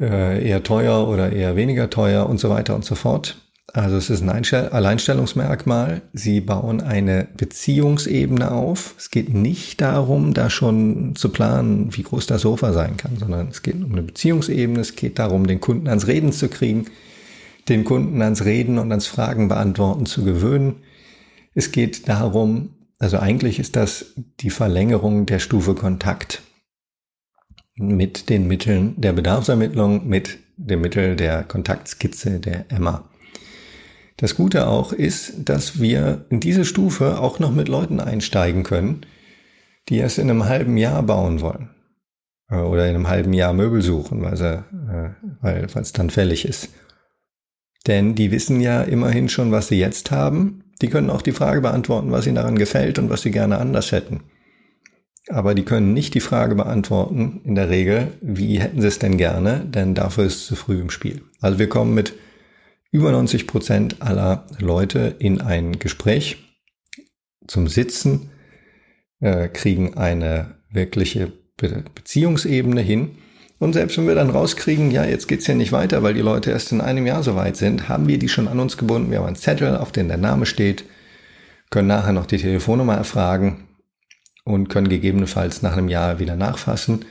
äh, 0.00 0.48
eher 0.48 0.62
teuer 0.62 1.08
oder 1.08 1.32
eher 1.32 1.56
weniger 1.56 1.90
teuer 1.90 2.28
und 2.28 2.38
so 2.38 2.48
weiter 2.48 2.74
und 2.76 2.84
so 2.84 2.94
fort. 2.94 3.36
Also 3.74 3.96
es 3.96 4.08
ist 4.08 4.22
ein 4.22 4.30
Alleinstellungsmerkmal. 4.72 6.00
Sie 6.14 6.40
bauen 6.40 6.80
eine 6.80 7.28
Beziehungsebene 7.36 8.50
auf. 8.50 8.94
Es 8.96 9.10
geht 9.10 9.34
nicht 9.34 9.82
darum, 9.82 10.32
da 10.32 10.48
schon 10.48 11.14
zu 11.16 11.28
planen, 11.28 11.94
wie 11.94 12.02
groß 12.02 12.26
das 12.26 12.42
Sofa 12.42 12.72
sein 12.72 12.96
kann, 12.96 13.18
sondern 13.18 13.48
es 13.48 13.62
geht 13.62 13.74
um 13.74 13.92
eine 13.92 14.02
Beziehungsebene. 14.02 14.80
Es 14.80 14.96
geht 14.96 15.18
darum, 15.18 15.46
den 15.46 15.60
Kunden 15.60 15.88
ans 15.88 16.06
Reden 16.06 16.32
zu 16.32 16.48
kriegen, 16.48 16.86
den 17.68 17.84
Kunden 17.84 18.22
ans 18.22 18.44
Reden 18.44 18.78
und 18.78 18.90
ans 18.90 19.06
Fragen 19.06 19.48
beantworten 19.48 20.06
zu 20.06 20.24
gewöhnen. 20.24 20.82
Es 21.54 21.72
geht 21.72 22.08
darum, 22.08 22.70
also 22.98 23.18
eigentlich 23.18 23.58
ist 23.58 23.76
das 23.76 24.14
die 24.40 24.50
Verlängerung 24.50 25.26
der 25.26 25.38
Stufe 25.38 25.74
Kontakt 25.74 26.42
mit 27.76 28.28
den 28.28 28.48
Mitteln 28.48 29.00
der 29.00 29.12
Bedarfsermittlung, 29.12 30.08
mit 30.08 30.38
dem 30.56 30.80
Mittel 30.80 31.14
der 31.14 31.44
Kontaktskizze 31.44 32.40
der 32.40 32.70
Emma. 32.70 33.08
Das 34.16 34.34
Gute 34.34 34.66
auch 34.66 34.92
ist, 34.92 35.48
dass 35.48 35.80
wir 35.80 36.26
in 36.28 36.40
diese 36.40 36.64
Stufe 36.64 37.20
auch 37.20 37.38
noch 37.38 37.52
mit 37.52 37.68
Leuten 37.68 38.00
einsteigen 38.00 38.64
können, 38.64 39.06
die 39.88 39.98
erst 39.98 40.18
in 40.18 40.28
einem 40.28 40.46
halben 40.46 40.76
Jahr 40.76 41.04
bauen 41.04 41.40
wollen. 41.40 41.70
Äh, 42.50 42.56
oder 42.56 42.88
in 42.88 42.94
einem 42.94 43.08
halben 43.08 43.32
Jahr 43.32 43.52
Möbel 43.52 43.82
suchen, 43.82 44.22
weil, 44.22 44.36
sie, 44.36 44.54
äh, 44.54 45.10
weil 45.40 45.64
es 45.64 45.92
dann 45.92 46.10
fällig 46.10 46.44
ist. 46.44 46.70
Denn 47.88 48.14
die 48.14 48.30
wissen 48.30 48.60
ja 48.60 48.82
immerhin 48.82 49.28
schon, 49.28 49.50
was 49.50 49.68
sie 49.68 49.78
jetzt 49.78 50.12
haben. 50.12 50.62
Die 50.80 50.88
können 50.88 51.10
auch 51.10 51.22
die 51.22 51.32
Frage 51.32 51.62
beantworten, 51.62 52.12
was 52.12 52.26
ihnen 52.26 52.36
daran 52.36 52.58
gefällt 52.58 52.98
und 52.98 53.10
was 53.10 53.22
sie 53.22 53.32
gerne 53.32 53.58
anders 53.58 53.90
hätten. 53.90 54.20
Aber 55.28 55.54
die 55.54 55.64
können 55.64 55.92
nicht 55.92 56.14
die 56.14 56.20
Frage 56.20 56.54
beantworten, 56.54 57.40
in 57.44 57.54
der 57.54 57.68
Regel, 57.68 58.12
wie 58.20 58.60
hätten 58.60 58.80
sie 58.80 58.86
es 58.86 58.98
denn 58.98 59.18
gerne, 59.18 59.64
denn 59.66 59.94
dafür 59.94 60.24
ist 60.24 60.36
es 60.36 60.46
zu 60.46 60.54
früh 60.54 60.80
im 60.80 60.90
Spiel. 60.90 61.22
Also 61.40 61.58
wir 61.58 61.68
kommen 61.68 61.94
mit 61.94 62.14
über 62.90 63.10
90 63.10 63.46
Prozent 63.46 64.00
aller 64.00 64.46
Leute 64.58 65.16
in 65.18 65.40
ein 65.40 65.78
Gespräch 65.78 66.38
zum 67.46 67.68
Sitzen, 67.68 68.30
äh, 69.20 69.48
kriegen 69.48 69.96
eine 69.96 70.54
wirkliche 70.70 71.32
Be 71.56 71.84
Beziehungsebene 71.94 72.80
hin. 72.80 73.16
Und 73.58 73.72
selbst 73.72 73.98
wenn 73.98 74.06
wir 74.06 74.14
dann 74.14 74.30
rauskriegen, 74.30 74.90
ja, 74.90 75.04
jetzt 75.04 75.26
geht's 75.26 75.46
ja 75.46 75.54
nicht 75.54 75.72
weiter, 75.72 76.02
weil 76.02 76.14
die 76.14 76.20
Leute 76.20 76.50
erst 76.50 76.70
in 76.70 76.80
einem 76.80 77.06
Jahr 77.06 77.22
so 77.22 77.34
weit 77.34 77.56
sind, 77.56 77.88
haben 77.88 78.06
wir 78.06 78.18
die 78.18 78.28
schon 78.28 78.46
an 78.46 78.60
uns 78.60 78.76
gebunden. 78.76 79.10
Wir 79.10 79.18
haben 79.18 79.26
einen 79.26 79.36
Zettel, 79.36 79.76
auf 79.76 79.90
dem 79.90 80.08
der 80.08 80.16
Name 80.16 80.46
steht, 80.46 80.84
können 81.70 81.88
nachher 81.88 82.12
noch 82.12 82.26
die 82.26 82.38
Telefonnummer 82.38 82.94
erfragen 82.94 83.64
und 84.44 84.68
können 84.68 84.88
gegebenenfalls 84.88 85.62
nach 85.62 85.76
einem 85.76 85.88
Jahr 85.88 86.18
wieder 86.20 86.36
nachfassen 86.36 87.04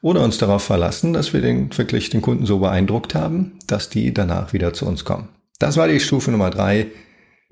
oder 0.00 0.22
uns 0.22 0.38
darauf 0.38 0.62
verlassen, 0.62 1.12
dass 1.12 1.32
wir 1.32 1.40
den, 1.40 1.76
wirklich 1.76 2.10
den 2.10 2.22
Kunden 2.22 2.46
so 2.46 2.58
beeindruckt 2.58 3.14
haben, 3.14 3.58
dass 3.66 3.88
die 3.88 4.14
danach 4.14 4.52
wieder 4.52 4.72
zu 4.72 4.86
uns 4.86 5.04
kommen. 5.04 5.28
Das 5.58 5.76
war 5.76 5.88
die 5.88 6.00
Stufe 6.00 6.30
Nummer 6.30 6.50
drei, 6.50 6.88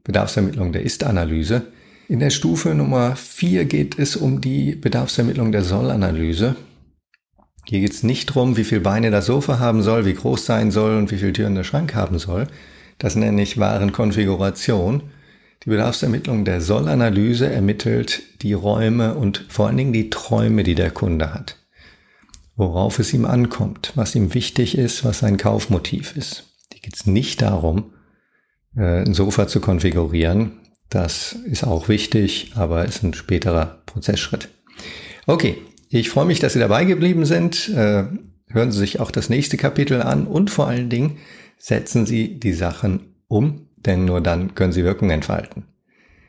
Bedarfsermittlung 0.04 0.72
der 0.72 0.82
Ist-Analyse. 0.82 1.62
In 2.08 2.18
der 2.18 2.30
Stufe 2.30 2.74
Nummer 2.74 3.14
vier 3.14 3.66
geht 3.66 3.98
es 3.98 4.16
um 4.16 4.40
die 4.40 4.74
Bedarfsermittlung 4.74 5.52
der 5.52 5.62
Soll-Analyse. 5.62 6.56
Hier 7.70 7.80
geht 7.80 7.92
es 7.92 8.02
nicht 8.02 8.30
darum, 8.30 8.56
wie 8.56 8.64
viel 8.64 8.80
Beine 8.80 9.10
das 9.10 9.26
Sofa 9.26 9.58
haben 9.58 9.82
soll, 9.82 10.04
wie 10.04 10.14
groß 10.14 10.44
sein 10.44 10.70
soll 10.70 10.96
und 10.96 11.10
wie 11.10 11.18
viel 11.18 11.32
Türen 11.32 11.54
der 11.54 11.64
Schrank 11.64 11.94
haben 11.94 12.18
soll. 12.18 12.48
Das 12.98 13.16
nenne 13.16 13.40
ich 13.40 13.58
Warenkonfiguration. 13.58 15.04
Die 15.64 15.70
Bedarfsermittlung 15.70 16.44
der 16.44 16.60
Soll-Analyse 16.60 17.50
ermittelt 17.50 18.22
die 18.42 18.52
Räume 18.52 19.14
und 19.14 19.46
vor 19.48 19.68
allen 19.68 19.76
Dingen 19.76 19.92
die 19.92 20.10
Träume, 20.10 20.64
die 20.64 20.74
der 20.74 20.90
Kunde 20.90 21.32
hat 21.32 21.56
worauf 22.60 22.98
es 22.98 23.12
ihm 23.14 23.24
ankommt, 23.24 23.92
was 23.94 24.14
ihm 24.14 24.34
wichtig 24.34 24.76
ist, 24.76 25.02
was 25.02 25.20
sein 25.20 25.38
Kaufmotiv 25.38 26.14
ist. 26.14 26.44
Hier 26.70 26.82
geht 26.82 26.94
es 26.94 27.06
nicht 27.06 27.40
darum, 27.40 27.94
äh, 28.76 29.02
ein 29.02 29.14
Sofa 29.14 29.48
zu 29.48 29.60
konfigurieren. 29.60 30.60
Das 30.90 31.32
ist 31.32 31.64
auch 31.64 31.88
wichtig, 31.88 32.52
aber 32.54 32.84
ist 32.84 33.02
ein 33.02 33.14
späterer 33.14 33.82
Prozessschritt. 33.86 34.50
Okay, 35.26 35.56
ich 35.98 36.08
freue 36.08 36.24
mich, 36.24 36.38
dass 36.38 36.52
Sie 36.52 36.60
dabei 36.60 36.84
geblieben 36.84 37.24
sind. 37.24 37.68
Äh, 37.68 38.04
hören 38.48 38.72
Sie 38.72 38.78
sich 38.78 39.00
auch 39.00 39.10
das 39.10 39.28
nächste 39.28 39.56
Kapitel 39.56 40.02
an 40.02 40.26
und 40.26 40.50
vor 40.50 40.68
allen 40.68 40.88
Dingen 40.88 41.18
setzen 41.58 42.06
Sie 42.06 42.38
die 42.38 42.52
Sachen 42.52 43.14
um, 43.28 43.68
denn 43.76 44.04
nur 44.04 44.20
dann 44.20 44.54
können 44.54 44.72
Sie 44.72 44.84
Wirkung 44.84 45.10
entfalten. 45.10 45.64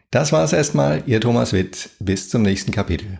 Das 0.10 0.32
war 0.32 0.43
es 0.43 0.52
erstmal, 0.52 1.04
Ihr 1.06 1.21
Thomas 1.21 1.54
Witt. 1.54 1.89
Bis 2.00 2.30
zum 2.30 2.41
nächsten 2.41 2.71
Kapitel. 2.71 3.19